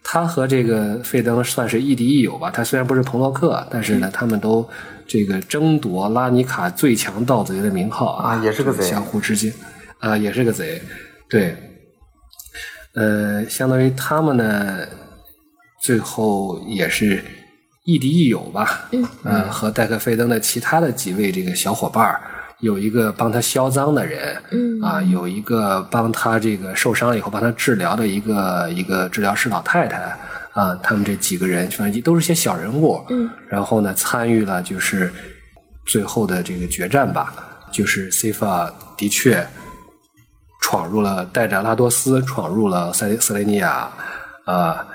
[0.04, 2.50] 他和这个费登算是亦敌亦友吧。
[2.50, 4.68] 他虽然不是彭洛克，但是呢，他们都
[5.06, 9.52] 这个争夺拉尼卡最强盗贼的名号啊，啊也是个贼相互之间
[10.00, 10.82] 啊，也是个贼。
[11.30, 11.56] 对，
[12.94, 14.80] 呃，相当于他们呢，
[15.82, 17.22] 最后也是
[17.84, 18.88] 亦敌亦友吧。
[18.92, 22.20] 嗯，呃，和戴克菲登的其他的几位这个小伙伴儿，
[22.60, 24.80] 有一个帮他销赃的人，嗯。
[24.80, 29.96] 啊，有一个帮他这个受伤了以后帮他治疗的一个一个治疗师老太太
[30.52, 35.12] 啊，他们这几个人反正都是些小人物，嗯，然后呢参与了就是
[35.86, 37.34] 最后的这个决战吧，
[37.72, 39.44] 就是 C 法的确
[40.60, 43.88] 闯入了，带着拉多斯闯入了塞塞雷尼亚，
[44.44, 44.86] 啊，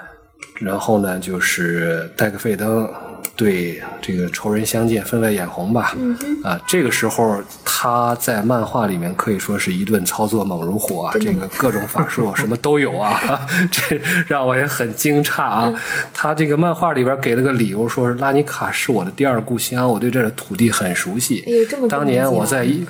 [0.60, 2.90] 然后呢就是戴克费登
[3.36, 5.94] 对这个仇人相见，分外眼红吧。
[5.96, 15.72] 嗯，啊，这个时候他在漫画里面可以说是一顿操作猛如虎啊，这个各种法术什么都有啊， 这让我也很惊诧啊。
[16.12, 21.44] 他这个漫画里边给了个理由，说是拉尼卡是我的第二故乡，我对这儿的土地很熟悉。
[21.46, 22.88] 哎呦这么当年我在一伊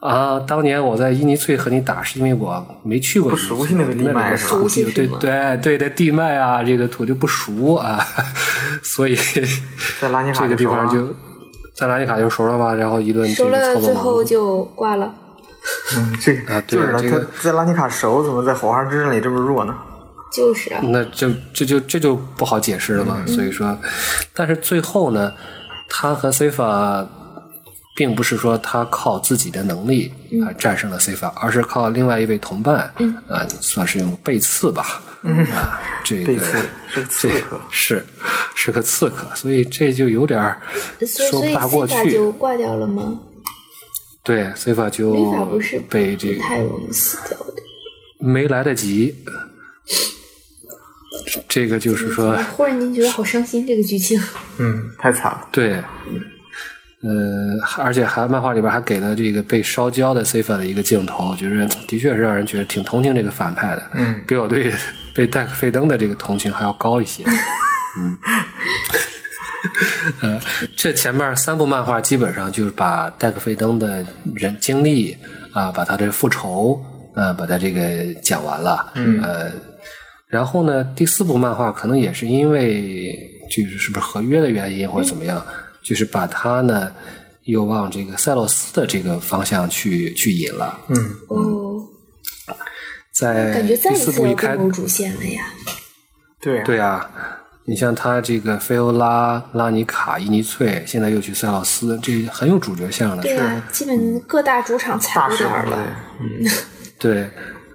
[0.00, 7.98] 啊，当年我在伊尼翠和你打，是因为我没去过不熟悉那个地脉是吧土地对对对的地脉啊，这个土地不熟啊，
[8.82, 9.16] 所以
[10.00, 11.12] 在拉尼卡这个地方就
[11.74, 15.12] 在拉尼卡就熟了吧，然后一顿这熟了，个操作最后就挂了。
[15.96, 19.76] 嗯，这个啊对就是这个在拉尼卡熟，怎么在火花之刃里这么弱呢？
[20.32, 23.16] 就是啊，那就这就这就不好解释了嘛。
[23.26, 23.76] 嗯所以说，
[24.32, 25.32] 但是最后呢，
[25.88, 27.04] 他和 C 法
[27.98, 35.02] 并不是说他靠自己的能力嗯啊、战胜了 C 法，而是靠另外一位同伴，嗯啊、算是用背刺吧，
[35.52, 36.58] 啊，这个背刺
[36.88, 38.06] 是个刺客，是
[38.54, 40.40] 是个刺客，所以这就有点
[41.30, 42.12] 说不大过 C 法去。
[42.12, 43.18] 就挂掉了吗？
[44.22, 45.58] 对，C 法就
[45.88, 47.54] 被这个不太容易死掉的。
[48.20, 49.16] 没来得及。
[51.48, 54.20] 这个就是说，忽然间觉得好伤心，这个剧情。
[54.58, 55.48] 嗯，太惨了。
[55.50, 55.82] 对，
[57.00, 64.72] 呃，而且还漫画里边还给了这个被烧焦的 C 法的一个镜头，就是的确是让人觉得挺同情这个反派的，嗯，比我对
[65.14, 67.22] 被戴克费登的这个同情还要高一些。
[67.98, 68.18] 嗯，
[70.22, 70.40] 呃，
[70.76, 75.16] 这前面三部漫画基本上就是把戴克费登的人经历
[75.52, 76.80] 啊，把他的复仇，
[77.14, 78.92] 呃，把他这个讲完了。
[78.94, 79.52] 嗯，呃，
[80.26, 83.16] 然后呢，第四部漫画可能也是因为
[83.48, 85.44] 就是是不是合约的原因或者怎么样，
[85.88, 86.92] 就是把他呢
[87.44, 90.78] 又往这个塞洛斯的这个方向去去引了。
[90.88, 90.96] 嗯，
[91.28, 91.82] 哦，
[93.10, 95.46] 在感觉再一第四部一开次要更，有主线了呀。
[96.42, 97.10] 对啊，对啊，
[97.64, 103.22] 你像他这个菲欧拉、拉尼卡、伊尼翠，现在又去塞洛斯，这很有主角相的。
[103.22, 105.78] 对啊，基本各大主场踩大神过点儿了。
[107.00, 107.30] 对，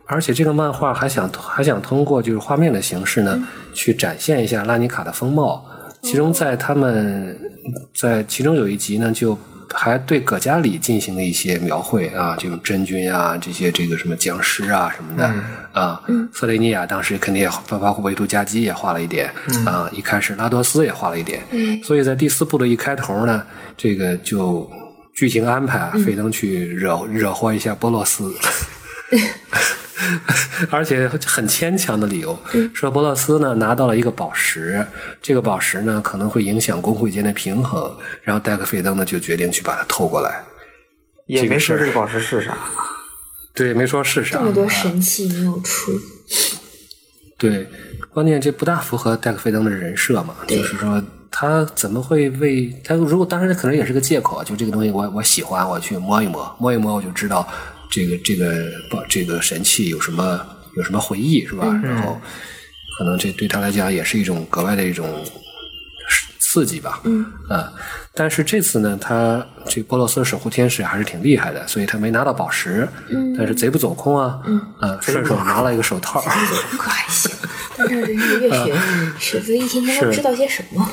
[0.06, 5.65] 而且这个漫画还想还想通过就是画面的形式呢，去展现一下拉尼卡的风貌。
[6.04, 7.36] 其中在他们
[7.96, 9.38] 在其中有一集呢，就
[9.74, 15.34] 还对葛加里进行了一些描绘啊，这种真菌啊，这些这个什么僵尸啊什么的、
[15.72, 16.00] 啊。
[16.34, 19.32] 瑟雷尼亚当时肯定也包包括维图加基也画了一点、
[19.66, 21.42] 啊，一开始拉多斯也画了一点。
[21.52, 23.42] 嗯所以在第四部的一开头呢，
[23.76, 24.70] 这个就
[25.16, 28.32] 剧情安排啊，费登去惹惹祸一下波洛斯。
[30.71, 32.38] 而且很牵强的理由，
[32.73, 34.86] 说波洛斯呢拿到了一个宝石，
[35.21, 40.43] 这个宝石呢可能会影响工会间的平衡，然后戴克费登呢就决定去把它偷过来。
[41.27, 42.58] 也没说这个宝石是啥。
[43.53, 44.39] 对，没说是啥。
[44.39, 45.91] 这么多啊神器没有出，
[47.38, 47.67] 对，
[48.12, 57.47] 关键这不大符合戴克费登的人设嘛，就是说他怎么会为他如果当然可能也是个借口啊，就这个东西我我喜欢，我去摸一摸，摸一摸我就知道
[57.93, 60.43] 这个这个宝这个神器有什么
[60.75, 61.80] 有什么回忆是吧？
[61.84, 62.20] 然后
[62.97, 65.07] 可能这对他来讲也是一种格外的一种
[66.39, 67.01] 刺激吧。
[67.03, 67.72] 嗯啊，
[68.15, 77.32] 但是这次呢，他这个波洛斯的守护天使还是挺厉害的，所以他没拿到宝石，嗯但是贼不走空啊，嗯啊，顺手拿了一个手套，可还行。
[77.78, 78.76] 但是人家月雪
[79.20, 80.89] 雪子一天天都是知道些什么？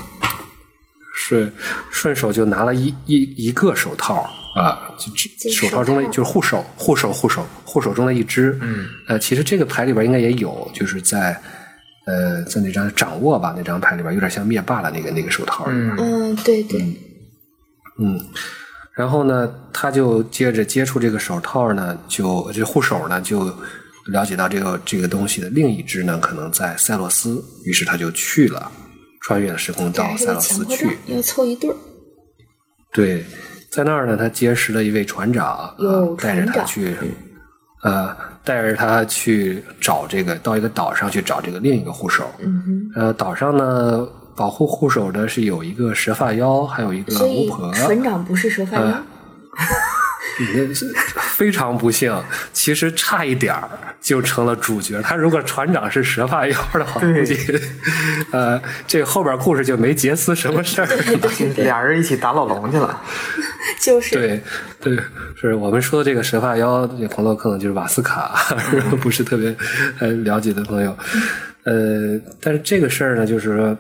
[1.14, 1.52] 是
[1.90, 8.58] 顺手就拿了一一一个手套啊，就这手套中的就是护手，护手，护手，护手中的一只。
[8.60, 11.40] 嗯，呃，其实这个牌里边应该也有，就是在
[12.06, 15.66] 呃在那张掌握吧那张牌里边，有点像灭霸的那个那个手套。
[15.68, 16.80] 嗯嗯，对对，
[17.98, 18.20] 嗯，
[18.96, 23.54] 然后呢，他就接着接触这个手套呢，就这护手呢就
[24.06, 28.72] 了解到这个这个东西的另一只呢，可能在塞洛斯，于是他就去了，
[29.22, 31.76] 穿越了时空到塞洛斯去要凑一对儿。
[32.92, 33.24] 对，
[33.70, 35.72] 在那儿呢，他结识了一位船长，
[36.18, 36.96] 带着他去，
[37.82, 42.28] 呃，带着他去找这个到一个岛上去找这个另一个护手。
[42.40, 47.72] 嗯，呃，岛上呢，保护护手的是有一个蛇发妖，还有一个巫婆。
[47.74, 49.04] 船长不是蛇发妖呃。
[50.54, 50.92] 那 是
[51.40, 52.14] 非常不幸，
[52.52, 53.66] 其实差一点儿
[53.98, 55.00] 就成了主角。
[55.00, 57.34] 他如果船长是蛇发妖的话，估计，
[58.30, 60.88] 呃，这后边故事就没杰斯什么事儿。
[61.56, 63.00] 俩人一起打老龙去了。
[63.80, 64.42] 就是对
[64.82, 64.98] 对，
[65.40, 68.34] 是我们说的这个蛇发妖，这朋友可能就是瓦斯卡，
[69.00, 69.56] 不是特别
[69.98, 70.94] 呃了解的朋友。
[71.64, 73.76] 呃，但是这个事儿呢，就是说，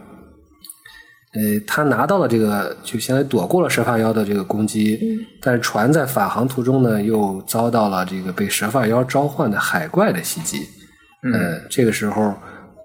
[1.32, 4.98] 呃，他拿到了这个，就相当于躲过了蛇发妖的这个攻击，
[5.40, 10.66] 但是船在返航途中呢，又遭到了这个被蛇发妖召唤的海怪的袭击。
[11.32, 12.34] 呃，这个时候，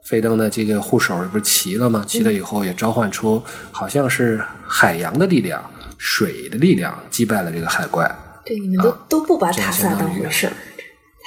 [0.04, 2.06] 费登的这个护手不是齐了吗？
[2.08, 3.42] 齐了以后也召唤出
[3.72, 5.64] 好像是海洋的力量、
[5.98, 8.14] 水的力量，击败了这个海怪。
[8.46, 10.54] 对你们都都不把这塔萨当回事儿，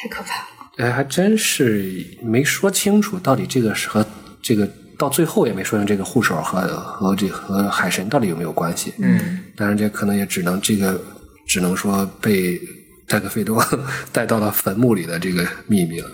[0.00, 0.46] 太可怕了。
[0.76, 4.06] 哎，还真是没说清楚到底这个是和
[4.40, 8.92] 这个到最后也没说明这个护手和和这和海神到底有没有关系。
[8.98, 11.00] 嗯，当然这可能也只能这个
[11.46, 12.60] 只能说被
[13.06, 13.64] 戴克费多
[14.12, 16.10] 带到了坟墓里的这个秘密了。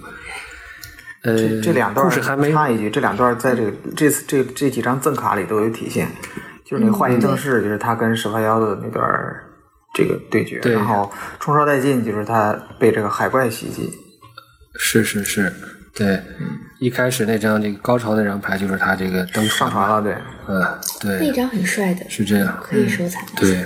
[1.23, 6.07] 呃，这这两段故事还没插一句，这两段在这个这次这这几张赠卡里都有体现，
[6.67, 9.03] 就是那个幻影正式，就是他跟蛇发妖的那段
[9.95, 10.75] 这个对决，对。
[10.75, 11.11] 然后
[11.41, 13.91] 冲烧殆尽就是他被这个海怪袭击，
[14.79, 15.51] 是是是，
[15.95, 16.21] 对，
[16.85, 20.13] 一开始那张这个高潮那张牌就是他这个登上船了，对，
[20.49, 20.61] 嗯，
[21.03, 23.23] 那对，张很帅的，是这样，可以收藏。
[23.37, 23.65] 对，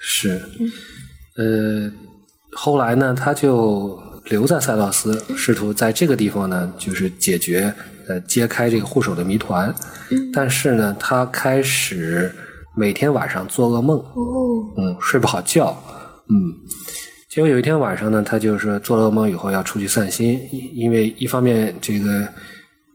[0.00, 0.42] 是，
[1.36, 1.88] 呃，
[2.50, 7.72] 后来呢，他就留在塞洛斯，试图在这个地方呢，就是解决
[8.08, 9.72] 呃揭开这个护手的谜团。
[10.32, 12.34] 但是呢，他开始
[12.76, 15.80] 每天晚上做噩梦，哦，嗯，睡不好觉，
[16.28, 16.65] 嗯。
[17.36, 22.26] 结果有一天晚上呢，他就是做了噩梦以后要出去散心，因因为一方面这个，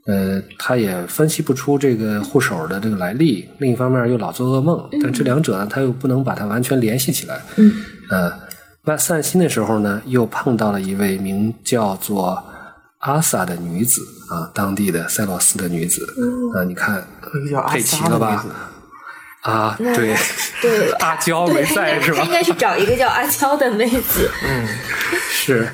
[0.07, 7.39] 呃，他也分析不出这个护手的这个来历，另一方面又老做噩梦，但这两者呢，他又不能把它完全联系起来。
[7.57, 7.71] 嗯，
[8.09, 8.33] 呃，
[8.83, 12.43] 那散心的时候呢，又碰到了一位名叫做
[13.01, 16.03] 阿萨的女子啊，当地的塞洛斯的女子。
[16.55, 16.97] 啊，你看
[17.35, 18.55] 一个叫阿配齐萨的了吧女子？
[19.41, 20.15] 啊，对，
[20.61, 22.31] 对， 阿娇没在是吧他应？
[22.31, 24.29] 该去找一个叫阿娇的妹子。
[24.43, 24.67] 嗯
[25.29, 25.67] 是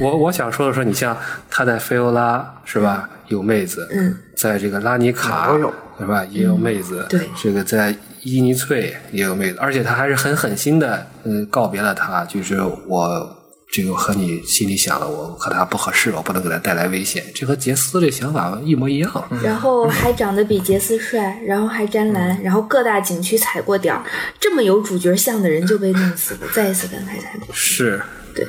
[0.00, 1.16] 我我想说的说，你像
[1.50, 13.40] 他在菲欧拉是吧，有妹子，嗯，在这个拉尼卡都有对吧，也有妹子，对这个在伊尼翠也有妹子，而且他还是很狠心的，嗯，告别了他，就是我。
[13.74, 17.24] 这个和你心里想的，我和他不合适，我不能给他带来危险。
[17.34, 19.28] 这和杰斯这想法一模一样。
[19.42, 24.04] 然后还长得比杰斯帅，然后还沾蓝，然后各大景区踩过点儿，
[24.38, 28.00] 这么有主角相的人就被弄死了，再一次感慨叹是，
[28.32, 28.46] 对，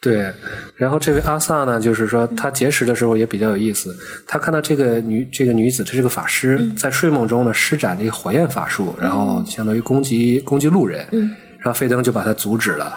[0.00, 0.32] 对。
[0.76, 3.92] 然后这位阿萨呢，就是说他结识的时候也比较有意思。
[4.28, 11.04] 他看到这个女这个女子，她是个法师，在睡梦中呢施展这个火焰法术，然后相当于攻击攻击路人。
[11.10, 11.34] 嗯。
[11.58, 12.92] 然后费登就把他阻止了。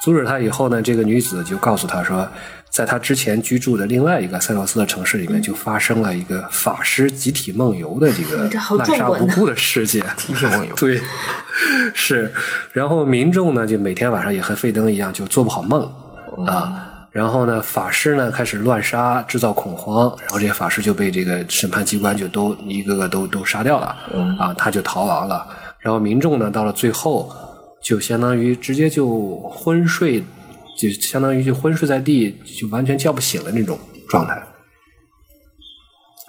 [0.00, 2.26] 阻止他以后呢，这个女子就告诉他说，
[2.70, 10.04] 在他之前居住的另外一个塞洛斯的城市里面，就发生了一个法师集体梦游的这个 滥杀无辜的事件。
[10.16, 11.00] 集体梦游 对，
[11.94, 12.32] 是。
[12.72, 15.82] 然后民众呢，就每天晚上也和费登一样，就做不好梦
[16.46, 16.84] 啊。
[17.10, 23.86] 然后呢，法师呢开始乱杀，制造恐慌，然后这些法师就被这个审判机关就都一个个都都杀掉了
[24.38, 25.44] 啊，他就逃亡了。
[25.80, 27.32] 然后民众呢，到了最后，
[27.82, 30.22] 就相当于直接就昏睡，
[30.76, 34.42] 就相当于就昏睡在地，就完全叫不醒的那种状态。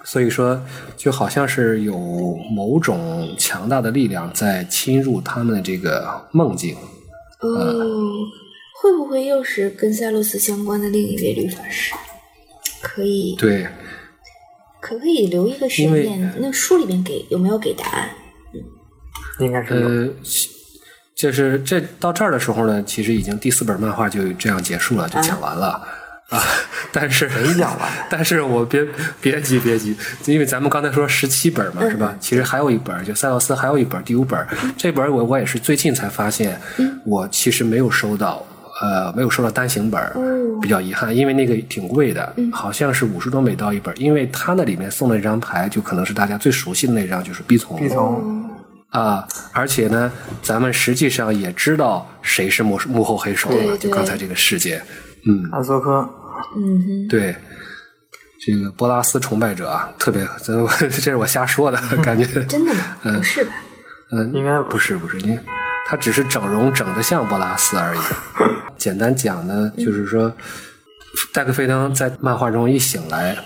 [0.04, 0.60] 所以说，
[0.96, 1.96] 就好像是有
[2.50, 6.74] 某种强大的力量在侵入他们的这个梦境。
[7.40, 8.26] 哦，
[8.80, 11.94] 会不会又是跟塞洛斯相关的另一位律法师？
[12.82, 13.66] 可以，对，
[14.80, 16.34] 可不可以留一个悬念？
[16.40, 18.10] 那书里面给有没有给答案？
[19.38, 19.86] 应该是有。
[19.86, 20.08] 呃，
[21.20, 25.78] 就是这到这儿的时候呢，其实已经第四本漫画就这样结束了，就讲完了。
[26.30, 26.40] 啊，
[26.92, 28.86] 但是没讲完， 但是我别
[29.20, 29.94] 别急别急，
[30.24, 32.16] 因为咱们刚才说十七本嘛，是吧？
[32.20, 34.46] 其实还有一本，就塞奥斯还有一本第五本，
[34.78, 36.58] 这本我我也是最近才发现，
[37.04, 38.46] 我其实没有收到，
[38.80, 40.00] 呃，没有收到单行本，
[40.62, 48.48] 比较遗憾，因为那个挺贵的，好像是五十多美刀一本，因为它那里面送的那张牌就可能是大家最熟悉的那张，就是逼从必从
[48.90, 50.12] 啊，而且呢，
[50.42, 54.82] 咱们实际上也知道谁是幕幕后黑手了，对对就刚才这个事件，
[55.26, 55.48] 嗯。
[55.52, 56.08] 阿索科，
[56.56, 57.34] 嗯哼，对，
[58.44, 62.96] 这个波拉斯崇拜者啊，特别，这这是我瞎说的，感觉，真的吗？
[63.02, 63.52] 不是吧？
[64.12, 65.38] 嗯，应该不是不是，你
[65.86, 68.00] 他只是整容整的像波拉斯而已。
[68.76, 70.34] 简单讲呢，就是说，
[71.32, 73.36] 戴克菲登在漫画中一醒来，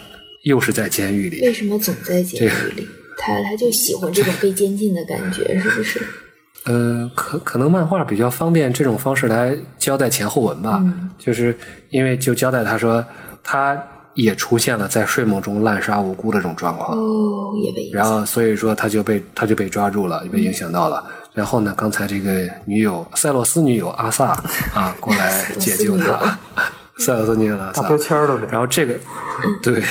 [0.44, 1.42] 又是在监狱里。
[1.42, 2.88] 为什么总在监狱里？
[3.16, 6.00] 他他就喜欢这种被监禁的感觉，是不是？
[6.64, 10.82] 呃，可可能漫画比较方便这种方式来交代前后文吧，
[11.18, 11.54] 就是
[11.90, 13.04] 因为就交代他说
[13.42, 13.78] 他
[14.14, 21.04] 也出现了在睡梦中滥杀无辜的这种状况，哦，也被然后所以说他就被他就被抓住了，被影响到了。
[21.34, 24.28] 然后呢，刚才这个女友塞洛斯女友阿萨
[24.72, 26.38] 啊过来解救他，
[26.98, 28.94] 塞尔斯女友阿萨大标签儿都是然后这个
[29.62, 29.82] 对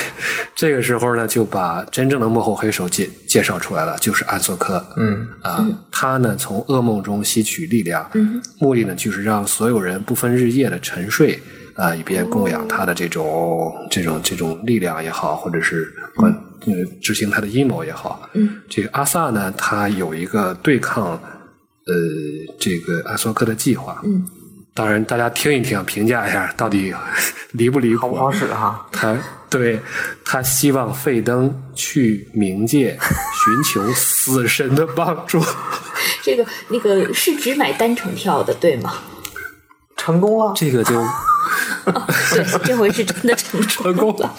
[0.55, 4.85] 这个时候呢，就把真正的幕后黑手介介绍出来了，就是安索克。
[4.95, 11.37] 嗯啊，他呢从噩梦中吸取力量，嗯目的呢就是让所有人不分日夜的沉睡
[11.75, 16.31] 啊，以便供养他的这种、这种这种力量也好，或者是管
[16.65, 18.29] 呃执行他的阴谋也好。
[18.33, 21.11] 嗯，这个阿萨呢，他有一个对抗
[21.85, 21.93] 呃
[22.57, 24.01] 这个安索克的计划。
[24.05, 24.25] 嗯，
[24.73, 26.93] 当然大家听一听，评价一下到底
[27.51, 28.15] 离不离谱好不。
[28.15, 28.87] 好使哈？
[28.91, 29.15] 他
[29.49, 29.79] 对
[30.25, 35.39] 他希望费登去冥界寻求死神的帮助。
[36.23, 38.95] 这个那个是只买单程票的，对吗？
[39.95, 40.95] 成功了，这个就
[42.33, 44.35] 对，这回是真的成功成功了。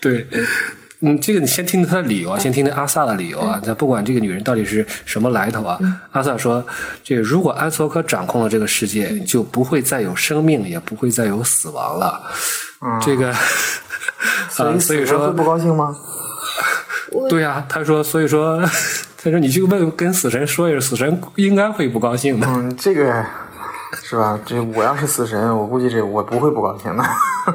[0.00, 0.26] 对，
[1.04, 3.60] 嗯，这个你先听听他的理由啊，先听听阿萨的理由啊。
[3.62, 5.78] 咱不管这个女人到底是什么来头啊，
[6.12, 6.64] 阿萨说，
[7.02, 12.22] 这个如果安索科掌控了这个世界，就不会再有生命，也不会再有死亡了。
[13.02, 13.36] 这个 啊，
[14.50, 15.94] 所以所以说不高兴吗？
[17.28, 18.60] 对呀、他说，所以说，
[19.22, 22.46] 他说你去问跟死神说一声，死神应该会不高兴的。
[22.48, 23.24] 嗯，这个
[24.02, 24.38] 是吧？
[24.44, 27.04] 这我要是死神，我估计这我不会不高兴的。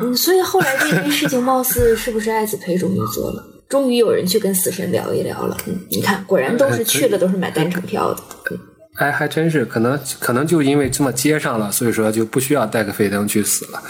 [0.02, 3.44] 嗯， 所以后来这件事情貌似是不是艾子培终于做了？
[3.68, 5.56] 终于有人去跟死神聊一聊了。
[5.68, 8.22] 嗯，你看，果然都是去了，都是买单程票的。
[8.52, 8.60] 嗯
[8.96, 13.82] 哎，还真是，可能可能就因为这么接上了，所以说就不需要戴克菲登去死了。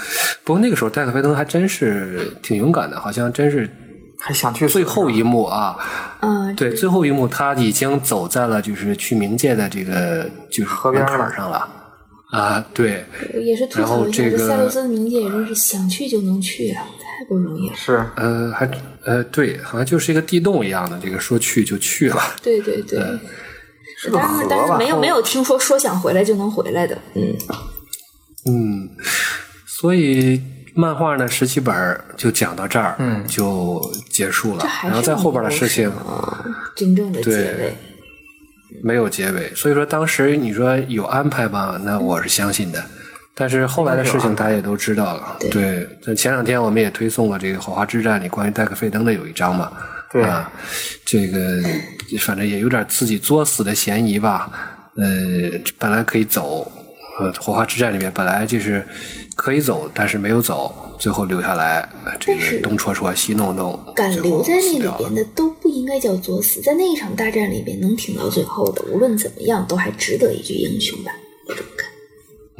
[0.43, 3.67] 不过那个时候戴克菲登还真是挺勇敢的，好像真是
[4.19, 5.75] 还想去死最后一幕啊，
[6.21, 11.67] 嗯，对，最后一幕他已经走在了就是去冥界的这个就是河边上了
[12.31, 13.03] 啊，对，
[13.43, 17.75] 也是吐然后槽一下，这个塞勒斯的冥界也真是想去就能去啊，太不容易了。
[17.75, 18.69] 是呃，还
[19.03, 22.21] 呃对，好像就是一个地洞一样的，这个说去就去了。
[22.43, 22.99] 对对对，
[23.97, 24.47] 是个当然河吧？
[24.49, 26.95] 但是没有没有听说说想回来就能回来的。
[27.15, 27.35] 嗯，
[28.45, 28.89] 嗯，
[29.65, 30.39] 所以
[30.75, 31.73] 漫画呢十七本
[32.15, 37.73] 就讲到这儿，嗯就结束了然后在后边的事情啊，真正的结尾。
[38.83, 42.83] 没有结尾，所以说当时你说有安排吧，那我是相信的。
[43.35, 46.13] 但是后来的事情大家也都知道了，对那。
[46.13, 49.71] 前两天我们也推送了这个《火花之战》里关于戴克费登的有一章嘛，
[50.11, 50.51] 对啊，
[51.05, 51.61] 这个
[52.19, 54.51] 反正也有点自己作死的嫌疑吧。
[54.97, 55.05] 呃，
[55.77, 56.69] 本来可以走，
[57.19, 58.85] 呃，《火花之战》里面本来就是
[59.35, 71.11] 可以走，但是没有走，最后留下来，呃这是个东戳戳西弄弄，敢留在那里边的都不应该叫作死，在那一场大战里边能挺到最后的，无论怎么样都还值得一句英雄吧，
[71.47, 71.89] 我这么看。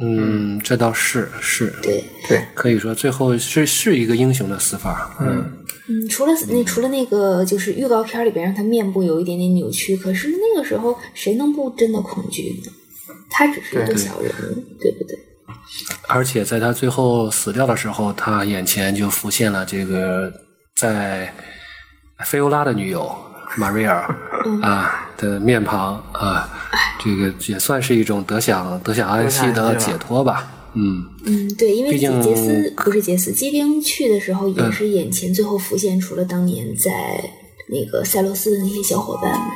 [0.02, 5.14] 嗯，这倒是是，对，对，可以说最后是是一个英雄的死法。
[5.20, 5.44] 嗯，
[5.88, 12.72] 嗯，除了那除了那个就是预告片里边让他面部有一点点扭曲，可是那个时候谁能不真的恐惧呢？
[13.40, 15.18] 他只是一个小人物，对不对？
[16.08, 20.30] 而且在他最后死掉的时候，他眼前就浮现了这个
[20.76, 21.32] 在
[22.26, 23.16] 菲欧拉的女友
[23.56, 24.14] 玛瑞尔
[24.60, 26.50] 啊的面庞啊，
[27.02, 30.52] 这个也算是一种得享得享安息的解脱吧。
[30.74, 36.92] 嗯，嗯，对，因为杰斯不是杰斯，基丁去的时候也嗯是眼前最后浮现出了当年在
[37.70, 39.48] 那个塞罗斯的那些小伙伴们。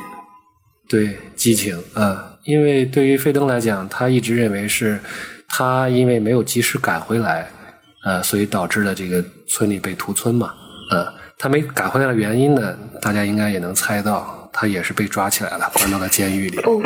[0.89, 4.99] 对，激情啊，因为对于费登来讲，他一直认为是
[5.47, 7.47] 他因为没有及时赶回来，
[8.05, 10.53] 呃，所以导致了这个村里被屠村嘛，
[10.91, 16.59] 呃，他没赶回来的原因呢，大家应该也能猜到，他也是被抓起来了，关到了监狱里。
[16.59, 16.79] 哦，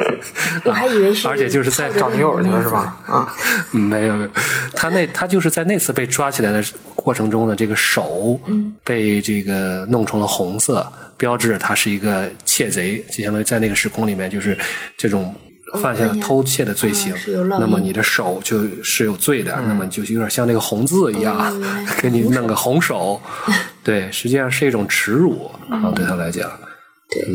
[0.64, 2.98] 我还以为是，而且就是在找女友去了是吧？
[3.06, 3.36] 啊，
[3.72, 4.30] 没有没有，
[4.74, 6.64] 他那他就是在那次被抓起来的
[6.96, 8.40] 过程中呢，这个手
[8.86, 14.58] 被这个弄成了红色，标志着他是一个窃贼，就相当于在那个时空里面就是
[14.98, 15.36] 这种。
[15.76, 17.14] 犯下了偷窃的罪行，
[17.48, 21.54] 那么你的手就是有罪的，那么就有点像那个红字一样，
[22.02, 23.22] 给你弄个红手，
[23.84, 26.50] 对，实际上是一种耻辱啊，对他来讲。
[27.12, 27.26] 对，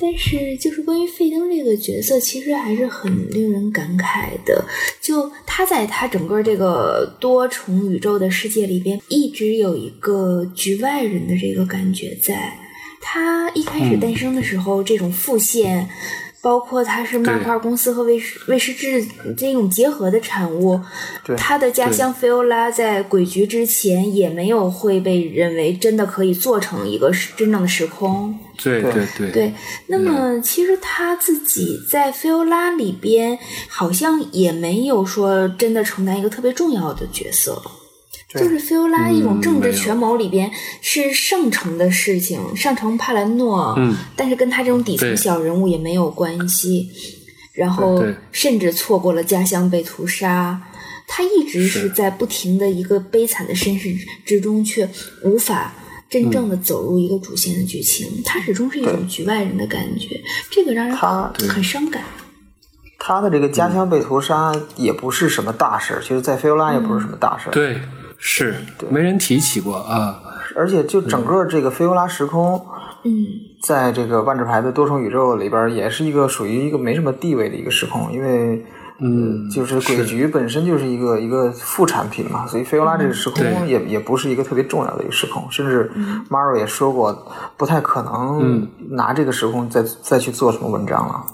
[0.00, 4.64] 但是就是关于费登这个角色，其实还是很令人感慨的。
[5.02, 12.54] 就他在他整个这个多重宇宙的世界里边，一直有一个局外人的这个感觉，在。
[13.02, 15.88] 他一开始诞生的时候，这种复现。
[16.42, 20.80] 包括他是漫画公司和卫视卫视制这种结合的产物，
[21.36, 28.38] 他的家乡菲欧拉在鬼局之前也没有会被认为真的可以做成一个真正的时空。
[28.62, 29.30] 对对对。
[29.30, 29.54] 对，
[29.86, 33.38] 那么其实他自己在菲欧拉里边
[33.68, 37.60] 好像也没有说真的承担一个特别重要的角色。
[38.34, 40.50] 就是菲欧拉一种政治权谋里边
[40.80, 43.76] 是上层的事情，上层帕兰诺，
[44.14, 46.90] 但是跟他这种底层小人物也没有关系。
[47.52, 50.62] 然后甚至错过了家乡被屠杀，
[51.08, 53.92] 他一直是在不停的一个悲惨的身世
[54.24, 54.88] 之中，却
[55.24, 55.74] 无法
[56.08, 58.22] 真正的走入一个主线的剧情。
[58.24, 62.04] 他始终是一种局外人的感觉，这个让人很伤感。
[62.98, 67.50] 他的这个家乡被屠杀也不是什么大事，其实，在菲欧拉也不是什么大事。
[67.50, 67.80] 对。
[68.20, 68.54] 是，
[68.90, 70.20] 没人提起过啊。
[70.54, 72.60] 而且，就整个这个菲欧拉时空，
[73.04, 73.10] 嗯，
[73.62, 78.62] 在这个万智牌的多重宇宙里边，也是一个属于一个没什么地位的一个时空，因为，
[78.98, 85.90] 嗯，就是鬼局本身就是一个一个副产品嘛，所以菲欧拉这个时空也也不是一个特别重要的一个时空，甚至
[86.28, 91.24] Maro 也说过，不太可能拿这个时空再再去做什么文章了。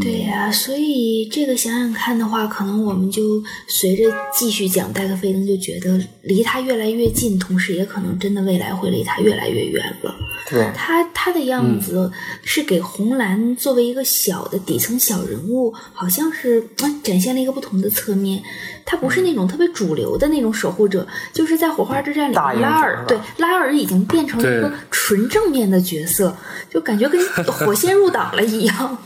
[0.00, 10.14] 对呀，所以这个想想看的话，可能我们就随着继续讲戴克费登，就觉得离他越来越近，同时也可能真的未来会离他越来越远了。
[10.50, 12.12] 对，他他的样子
[12.42, 16.62] 是给红蓝作为一个小的底层小人物，好像是
[17.02, 18.42] 展现了一个不同的侧面。
[18.84, 26.36] 他不是那种特别主流的那种守护者，就是在火花之战里，拉尔对拉尔已经变成了一个纯正面的角色，
[26.68, 28.98] 就感觉跟 火线入党了一样。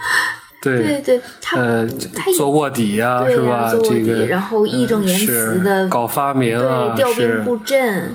[0.62, 1.56] 对对对，他
[2.14, 3.72] 他做卧底呀，是吧？
[3.82, 8.14] 这个，然后义正言辞的搞发明啊，调兵布阵，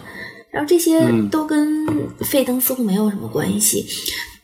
[0.52, 1.88] 然后这些都跟
[2.20, 3.86] 费登似乎没有什么关系。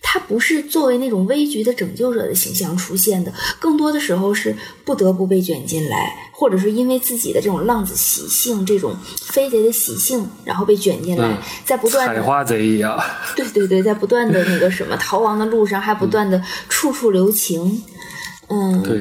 [0.02, 13.00] 他不是作为那种危局的拯救者的形象出现的，更多的时候是不得不被卷进来，或者是因为自己的这种浪子习性、这种飞贼的习性，然后被卷进来，在不断采花贼一样。
[13.36, 17.62] 对对对，在不断的那个什么逃亡的路上，还不断的处处留情。
[17.62, 18.01] 嗯，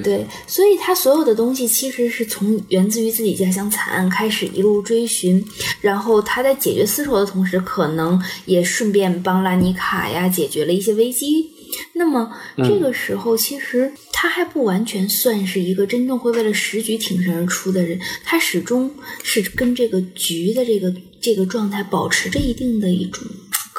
[0.03, 5.45] 对，所以他所有的东西其实是从源自于自己家乡惨案开始一路追寻，
[5.81, 11.51] 然后他在解决私仇的同时，可能也顺便帮拉尼卡呀解决了一些危机。
[11.95, 18.91] 那么这个时候，其实他还不完全算是一个真正会为了时局挺身而出的人，他始终
[19.23, 23.25] 是跟这个局的这个这个状态保持着一定的一种。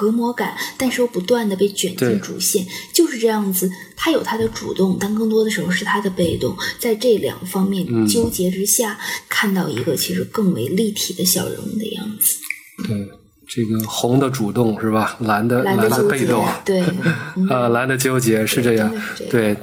[0.01, 3.69] 隔膜感，但是又不断的被卷进主线，就是这样子。
[3.95, 6.57] 他有他的主动，但更多的时候是他的被动。
[6.79, 8.97] 在这两方面纠结之下，
[9.29, 12.39] 看到一个其实更为立体的小人物的样子。
[12.87, 13.07] 对，
[13.47, 15.15] 这个红的主动是吧？
[15.19, 16.43] 蓝的蓝的被动。
[16.65, 16.83] 对，
[17.47, 18.91] 呃，蓝的纠结是这样。
[19.29, 19.55] 对。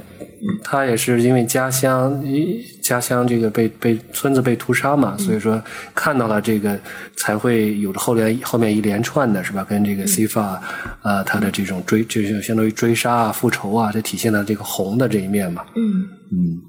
[0.63, 2.23] 他也是因为家乡，
[2.81, 5.61] 家乡这个被被村子被屠杀嘛，所以说
[5.93, 6.77] 看到了这个，
[7.15, 9.63] 才会有着后来后面一连串的是吧？
[9.63, 10.59] 跟这个 CFA
[11.01, 15.63] 啊，他的这种追，就是相当于追杀啊、复仇啊，这体现了这个红的这一面嘛。
[15.75, 16.61] 嗯嗯，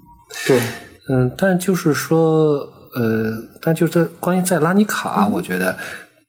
[0.46, 0.60] 对，
[1.08, 2.58] 嗯，但就是说，
[2.94, 5.76] 呃，但就是在关于在拉尼卡，我觉得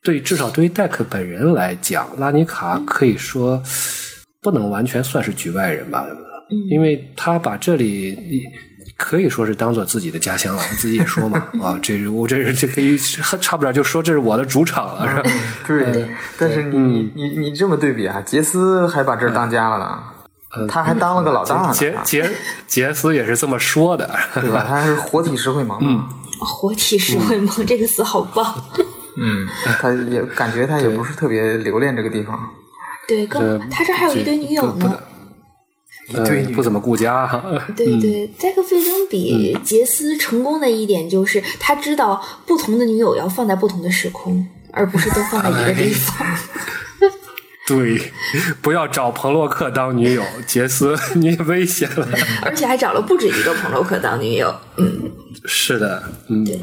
[0.04, 3.62] 对至少对于戴克本人来讲，拉尼卡可以说
[4.42, 6.06] 不能完全算是局外人吧。
[6.70, 8.43] 因为他把这里
[8.97, 15.30] 可以说是当做自己的家乡了，自己也说嘛， 啊，这是我这是这可以差不了就说这是我的主场了，是吧？
[15.66, 21.74] 对，但是你你你这么对比啊，杰斯还把这儿当家了呢，他还当了个老大呢。
[21.74, 22.30] 杰杰
[22.68, 24.64] 杰斯也是这么说的， 对吧？
[24.68, 26.04] 他是活体石灰盲，嗯，
[26.39, 28.54] 活体石灰盲这个词好棒。
[29.18, 29.47] 嗯，
[29.80, 32.39] 他也感觉他也不是特别留恋这个地方。
[33.08, 34.99] 对，更他这还有一堆女友呢。
[36.26, 37.43] 对，不怎么顾家哈。
[37.76, 46.28] 对 对，戴克费登比杰斯成功的一点就是他知道不同的女友要放在不同的时空，而不是都放在一个地方。
[47.76, 48.11] 对，
[48.61, 52.07] 不要找彭洛克当女友，杰斯，你危险了。
[52.43, 54.53] 而且还找了不止一个彭洛克当女友。
[54.78, 55.11] 嗯，
[55.45, 56.43] 是的，嗯。
[56.43, 56.59] 对。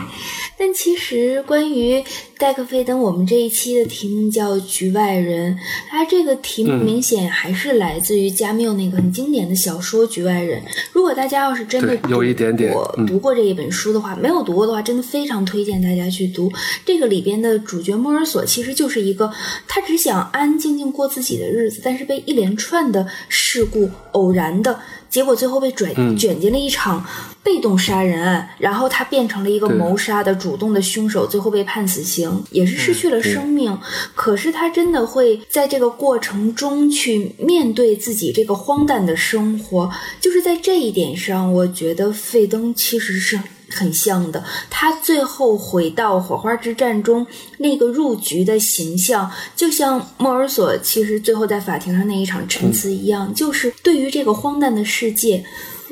[0.59, 2.03] 但其实关于
[2.37, 5.55] 戴克费登，我们这一期的题目叫《局外人》，
[5.89, 10.61] 它这个题目明显还是来自于加缪那个很经典的小说《局外人》。
[10.93, 16.53] 如果大家要是真的有一点点我读过这一本书的话，没有读过的话，真的非常推荐大家去读。
[16.85, 19.33] 这个里边的主角莫尔索其实就是一个，
[19.69, 24.81] 他只想安安静静过自己的日子，但是被一连串的事故偶然的。
[25.09, 27.07] 结果最后被卷卷进了一场
[27.43, 33.79] 被动杀人案，然后他变成了一个谋杀的主动的凶手，最后被判死刑，也是失去了生命。
[34.17, 39.89] 可是他真的会在这个过程中去面对自己这个荒诞的生活，
[40.21, 43.39] 就是在这一点上，我觉得费登其实是。
[43.71, 47.27] 很像的，他最后回到火花之战中
[47.59, 55.45] 那个入局的形象，就像莫尔索其实最后在法庭上那一场陈词一样，就是对于这个荒诞的世界，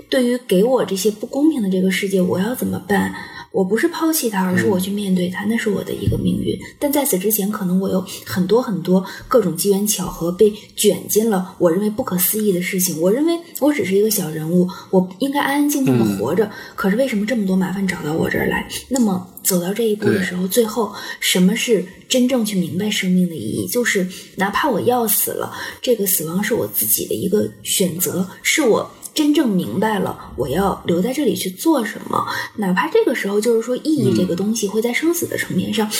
[0.09, 3.15] 对于给我这些不公平的这个世界，我要怎么办？
[3.57, 6.55] 我不是抛弃他，而是我去面对他，那是我的一个命运。
[6.79, 13.01] 但在此之前，可能我有很多很多各种机缘巧合被卷进了我认为不可思议的事情。
[13.01, 16.51] 我认为我只是一个小人物，我应该安安静静的活着。
[16.75, 18.69] 可是为什么这么多麻烦找到我这儿来？
[18.91, 23.67] 那么走到这一步的时候，最后什么是真正去明白生命的意义？
[23.67, 25.51] 就是哪怕我要死了，
[25.81, 28.91] 这个死亡是我自己的一个选择，是我。
[29.17, 35.91] 真正明白了，我要留在这里去做什么，哪怕这个时候就是说意义这个东西会在生死的层面上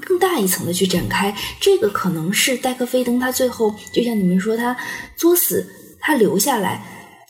[0.00, 4.74] 更大一层的去展开，这个可能是戴克菲登他最后就像你们说他
[5.14, 5.68] 作死，
[6.00, 6.82] 他留下来。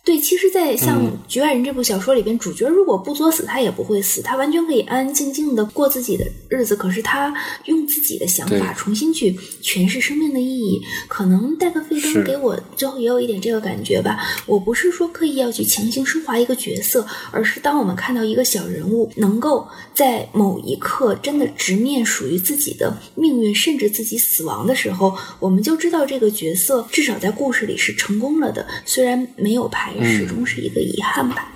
[0.04, 6.76] 对，其实，在像《局外人》这部小说里边，主角如果不作死，他也不会死，他完全可以安安静静的过自己的日子。
[6.76, 7.34] 可是他
[7.64, 10.78] 用自己的想法重新去诠释生命的意义。
[11.08, 14.18] 可能戴克费登给我最后也有一点这个感觉吧。
[14.44, 29.93] 我不是说刻意要去强行升华一个角色，而是当我们看到一个小人物能够在某一刻真的直面属于自己的命运，甚至自己死亡的时候，我们就知道这个角色至少在故事里是成功了的，虽然没有排。
[30.02, 31.52] 始终是一个遗憾吧。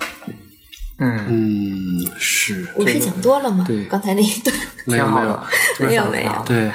[1.01, 2.67] 嗯嗯，是。
[2.75, 3.63] 我是讲多了吗？
[3.65, 4.53] 对，刚才那一段
[4.85, 5.39] 没有没有
[5.79, 6.43] 没有没有。
[6.45, 6.69] 对，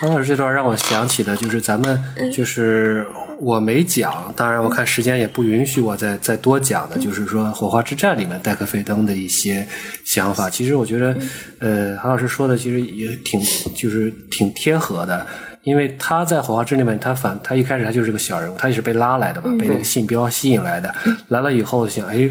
[0.00, 3.06] 方老师这段让我想起的就是咱们就是
[3.38, 9.64] 我没讲，当然我看时间也不允许我再再多讲的，就是说《火花之战》里面戴克费登的一些
[10.04, 10.50] 想法。
[10.50, 11.16] 其实我觉得，
[11.60, 13.40] 呃，韩老师说的其实也挺
[13.76, 15.24] 就是挺贴合的。
[15.64, 20.94] 因为他在火花之里面，他反他一开始他就是个小人物，他也是被拉来的嘛，被那个信标吸引来的。
[21.28, 22.28] 来了以后想，哎，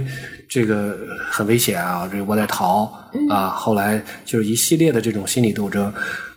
[0.47, 0.95] 这个
[1.31, 2.85] 很危险啊，这我得逃
[3.29, 3.49] 啊。
[3.49, 5.91] 后来就是一系列的这种心理斗争，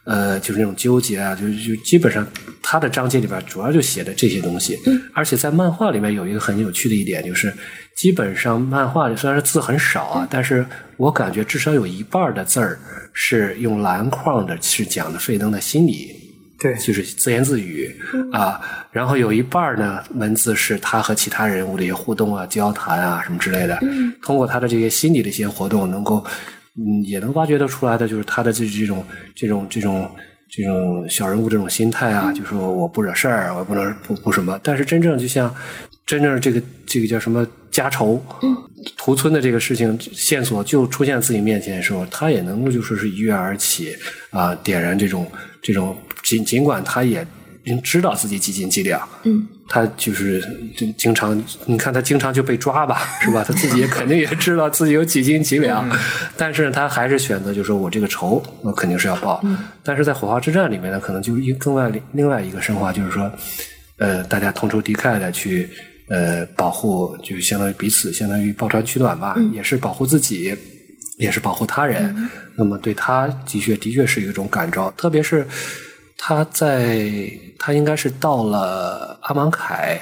[0.04, 2.26] 呃，就是那种纠结啊，就就基本上
[2.62, 4.78] 他的章节里边主要就写的这些东西。
[5.12, 7.52] 而且在漫画里面有一个很有趣的一点，就是
[7.94, 10.64] 基本上漫画里虽然是字很少啊，但是
[10.96, 12.78] 我感觉至少有一半的字儿
[13.12, 16.24] 是用蓝框的，是讲的费登的心理。
[16.58, 17.94] 对，就是自言自语
[18.32, 23.78] 啊，然后有一半呢文字是他和其他人物的一些互动啊、交谈啊什么之类的。
[24.22, 26.24] 通过他的这些心理的一些活动，能够
[26.78, 29.04] 嗯也能挖掘得出来的，就是他的这这种
[29.34, 30.10] 这种这种
[30.48, 34.58] 这种小人物这种心态啊，就说我不惹事儿，我不能不不什么。
[34.62, 35.54] 但是真正就像
[36.06, 38.24] 真正这个这个叫什么家仇、
[38.96, 43.94] 屠村的这个事情线索就出现在自己面前的时候，他也能够就说是一跃而起
[44.30, 45.30] 啊，点燃这种
[45.60, 45.96] 这种。
[46.22, 47.24] 尽尽管他也
[47.84, 50.40] 知道自己几斤几两，嗯，他就是
[50.76, 53.44] 就经常，你看他经常就被抓吧，是吧？
[53.46, 55.88] 他自己也 肯定也知道自己有几斤几两，
[56.36, 59.40] 但是他还是选择，就说我这个仇，我肯定是要报。
[59.84, 63.30] 但是在火花之战里面呢，可能就一更外另外一个升华，就是说，
[63.98, 65.68] 呃，大家同仇敌忾的去
[66.08, 70.56] 呃保护，就相当于彼此，相当于抱团取暖吧，也是保护自己，
[71.18, 72.14] 也是保护他人。
[72.56, 75.46] 那么对他的确的确是一种感召，特别是。
[76.18, 80.00] 他在他应该是到了阿芒凯，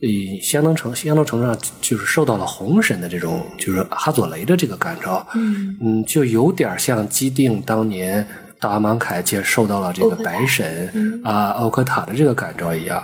[0.00, 8.26] 以相当程相当程度上就是受到了红神的这种，就是哈佐雷的这个感召，嗯嗯，就有点像基定当年
[8.58, 13.02] 到阿芒凯接受到了这个白神啊奥克塔的这个感召一样，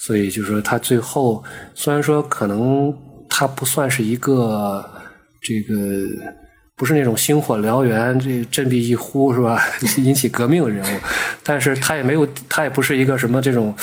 [0.00, 1.44] 所以就是说他最后
[1.74, 2.90] 虽然说可能
[3.28, 4.82] 他不算是一个
[5.42, 5.74] 这个。
[6.80, 9.62] 不是那种星火燎原、这振臂一呼是吧？
[10.02, 10.98] 引起革命的人物，
[11.42, 13.76] 但是他也没有，他也不是一个什么这种，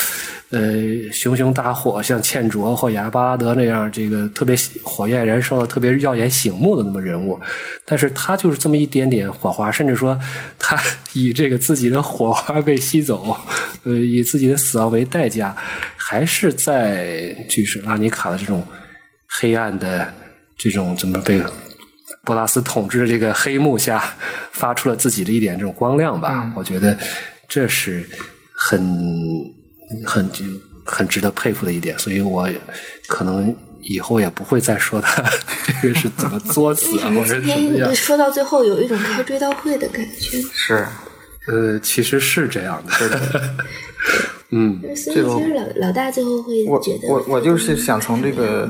[0.50, 0.74] 呃，
[1.12, 7.39] 熊熊大火像茜卓或亚巴拉德那样，这个特别火焰燃烧的特别耀眼醒目的那么人物。
[7.86, 10.20] 但是他就是这么一点点火花，甚至说
[10.58, 10.76] 他
[11.14, 13.38] 以这个自己的火花被吸走，
[13.84, 15.56] 呃，以自己的死亡为代价，
[15.95, 18.66] 还是在就是拉尼卡的这种
[19.28, 20.12] 黑暗的
[20.58, 21.39] 这种怎么被。
[22.28, 24.03] 波拉斯统治的这个黑幕下，
[24.51, 26.51] 发出了自己的一点这种光亮吧。
[26.57, 26.97] 我觉得
[27.47, 28.05] 这是
[28.53, 28.78] 很
[30.05, 30.30] 很
[30.84, 32.49] 很值得佩服的一点，所以我
[33.07, 35.23] 可能以后也不会再说他
[35.82, 37.95] 这个是怎么作死啊， 或者怎么样。
[37.95, 40.38] 说到最后有一种开追悼会的感觉。
[40.51, 40.86] 是，
[41.47, 42.91] 呃，其实是这样的。
[44.51, 48.69] 嗯，所以其实老老大最后会觉得，我我就是想从这个。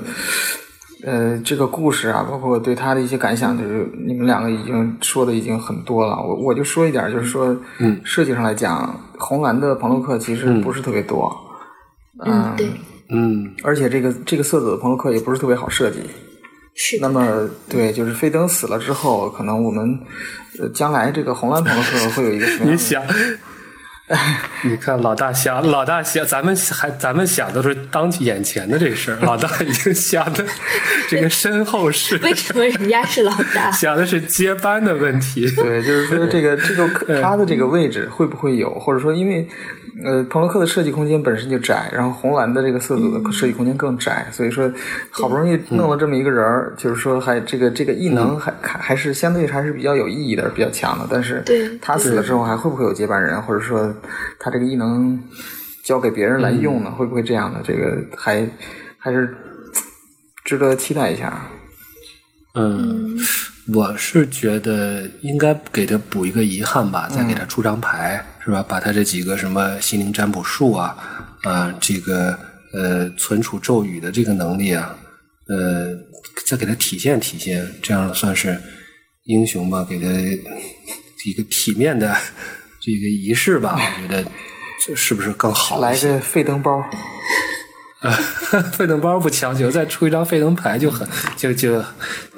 [1.04, 6.16] 呃，这个故事啊，包括对他的一些感想，就是你们两个已经说的已经很多了。
[6.16, 11.32] 我我就说一点，就是说，嗯，设计上来讲，红蓝的朋洛克其实不是特别多。
[12.26, 12.68] 嗯，对，
[13.10, 16.00] 嗯，而且这个这个色泽的朋洛克也不是特别好设计。
[16.74, 16.98] 是。
[17.00, 20.00] 那么，对，就是费登死了之后，可能我们
[20.74, 22.74] 将来这个红蓝朋洛克会有一个什么样？
[22.74, 23.04] 你想。
[24.64, 30.46] 你看，老大想，老大想，咱们还咱们想的是当眼前的这事儿，老大已经想的
[31.10, 32.18] 这个身后事。
[32.24, 33.70] 为什么人家是老大？
[33.76, 35.50] 想的是接班的问题。
[35.52, 39.48] 对，就是说这个这个他的这个位置会不会有，或者说因为。
[40.04, 44.72] 呃，朋洛克的设计空间本身就窄，然后红蓝的这个色组的设计空间更窄，所以说
[45.10, 51.08] 好不容易弄了这么一个人儿，就是说还这个这个异能还还还是相对还是比较有意义的，比较强的。
[51.10, 51.44] 但是
[51.82, 53.92] 他死了之后还会不会有接班人，或者说
[54.40, 55.20] 他这个异能
[55.84, 56.92] 交给别人来用呢？
[56.92, 57.60] 会不会这样的？
[57.64, 58.48] 这个还
[59.00, 59.36] 还是
[60.46, 61.42] 值得期待一下。
[62.54, 63.18] 嗯。
[63.74, 68.64] 我是觉得应该给他补一个遗憾吧，再给他出张牌，是吧？
[68.68, 70.96] 把他这几个什么心灵占卜术啊，
[71.44, 72.38] 啊，这个
[72.74, 74.96] 呃存储咒语的这个能力啊，
[75.50, 75.94] 呃，
[76.46, 78.58] 再给他体现体现，这样算是
[79.26, 79.86] 英雄吧？
[79.90, 80.08] 给他
[81.26, 82.16] 一个体面的
[82.82, 83.76] 这个仪式吧？
[83.78, 84.24] 我觉得
[84.86, 85.82] 这是不是更好？
[85.82, 86.82] 来个费灯包。
[88.00, 88.12] 啊，
[88.74, 91.06] 费能包不强求，再出一张费能牌就很
[91.36, 91.84] 就就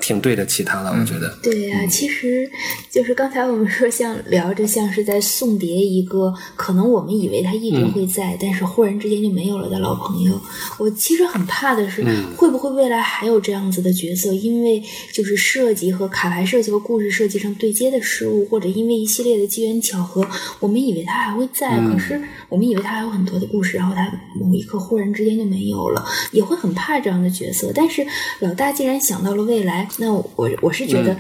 [0.10, 1.38] 挺对得起他了，我觉得。
[1.44, 2.50] 对呀，其实
[2.90, 10.42] 就是刚才我们说，像聊着像是在送别一个可能我们以为他一直会在，但是忽然之间就没有了的老朋友。
[10.80, 12.04] 我其实很怕的是，
[12.36, 14.34] 会不会未来还有这样子的角色？
[14.34, 14.82] 因为
[15.14, 20.28] 就是设计和卡牌设计和故事设计上对接的失误，或者因为一系列的机缘巧合，
[20.60, 25.50] 我们以为他还会在，可是我们以为他还有很多的故事，然后他某一刻忽然之间就。
[25.50, 27.72] 没有了，也会很怕这样的角色。
[27.74, 28.06] 但是
[28.40, 31.18] 老大既然想到了未来，那我我是觉得，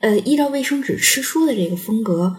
[0.00, 2.36] 呃，依照卫生纸吃书的这个风格。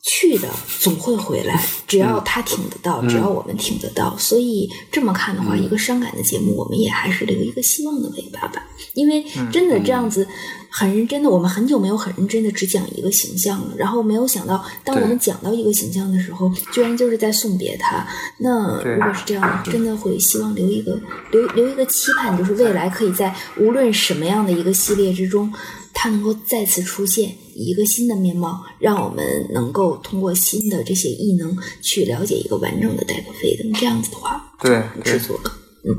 [0.00, 0.48] 去的
[0.80, 4.16] 总会回来，只要他挺得到，只要我们挺得到。
[4.16, 8.64] 所以这么看的话，一个伤感的节目，我们也还是留一个希望的尾巴吧。
[8.94, 10.26] 因为真的这样子
[10.70, 13.74] 很认真的，我们很久没有很认真的只讲一个形象了。
[13.76, 18.06] 然后没有想到，当我们讲到一个形象的时候，居然就是在送别他。
[18.38, 20.98] 那如果是这样，真的会希望留一个
[21.30, 25.52] 留留一个期盼，就是未来可以在无论什么样的一个系列之中。
[26.00, 33.72] 他能够再次出现一个新的面貌，让我们能够通过新的这些异能去了解一个完整的戴克菲登。
[33.72, 35.40] 这样子的话，对，制作，
[35.82, 35.90] 嗯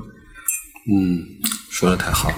[0.89, 1.26] 嗯，
[1.70, 2.32] 说的太好。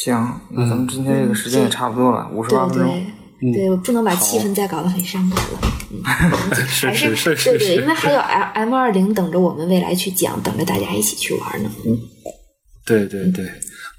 [0.00, 3.04] 行，那咱们今天这个时间也差不多了，五十八分钟。
[3.40, 5.58] 对，对，不能把气氛再搞得很伤感了。
[5.90, 11.70] 嗯，是是是是，对对，因为还有 M M 二零等着我们未来去讲，等着大家一起去玩呢。
[11.84, 11.98] 嗯，
[12.86, 13.44] 对对对。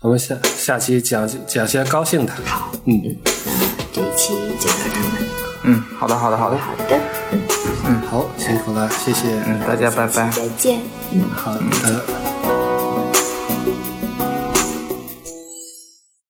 [0.02, 2.32] 我们下下期讲讲些高兴的。
[2.46, 3.52] 好，嗯，那
[3.92, 5.18] 这一期就到这吧。
[5.64, 6.98] 嗯，好的，好的，好的，好的，
[7.34, 7.42] 嗯
[7.86, 10.80] 嗯，好，辛苦了，谢谢，嗯，大家拜拜，再见，
[11.12, 12.29] 嗯，好的。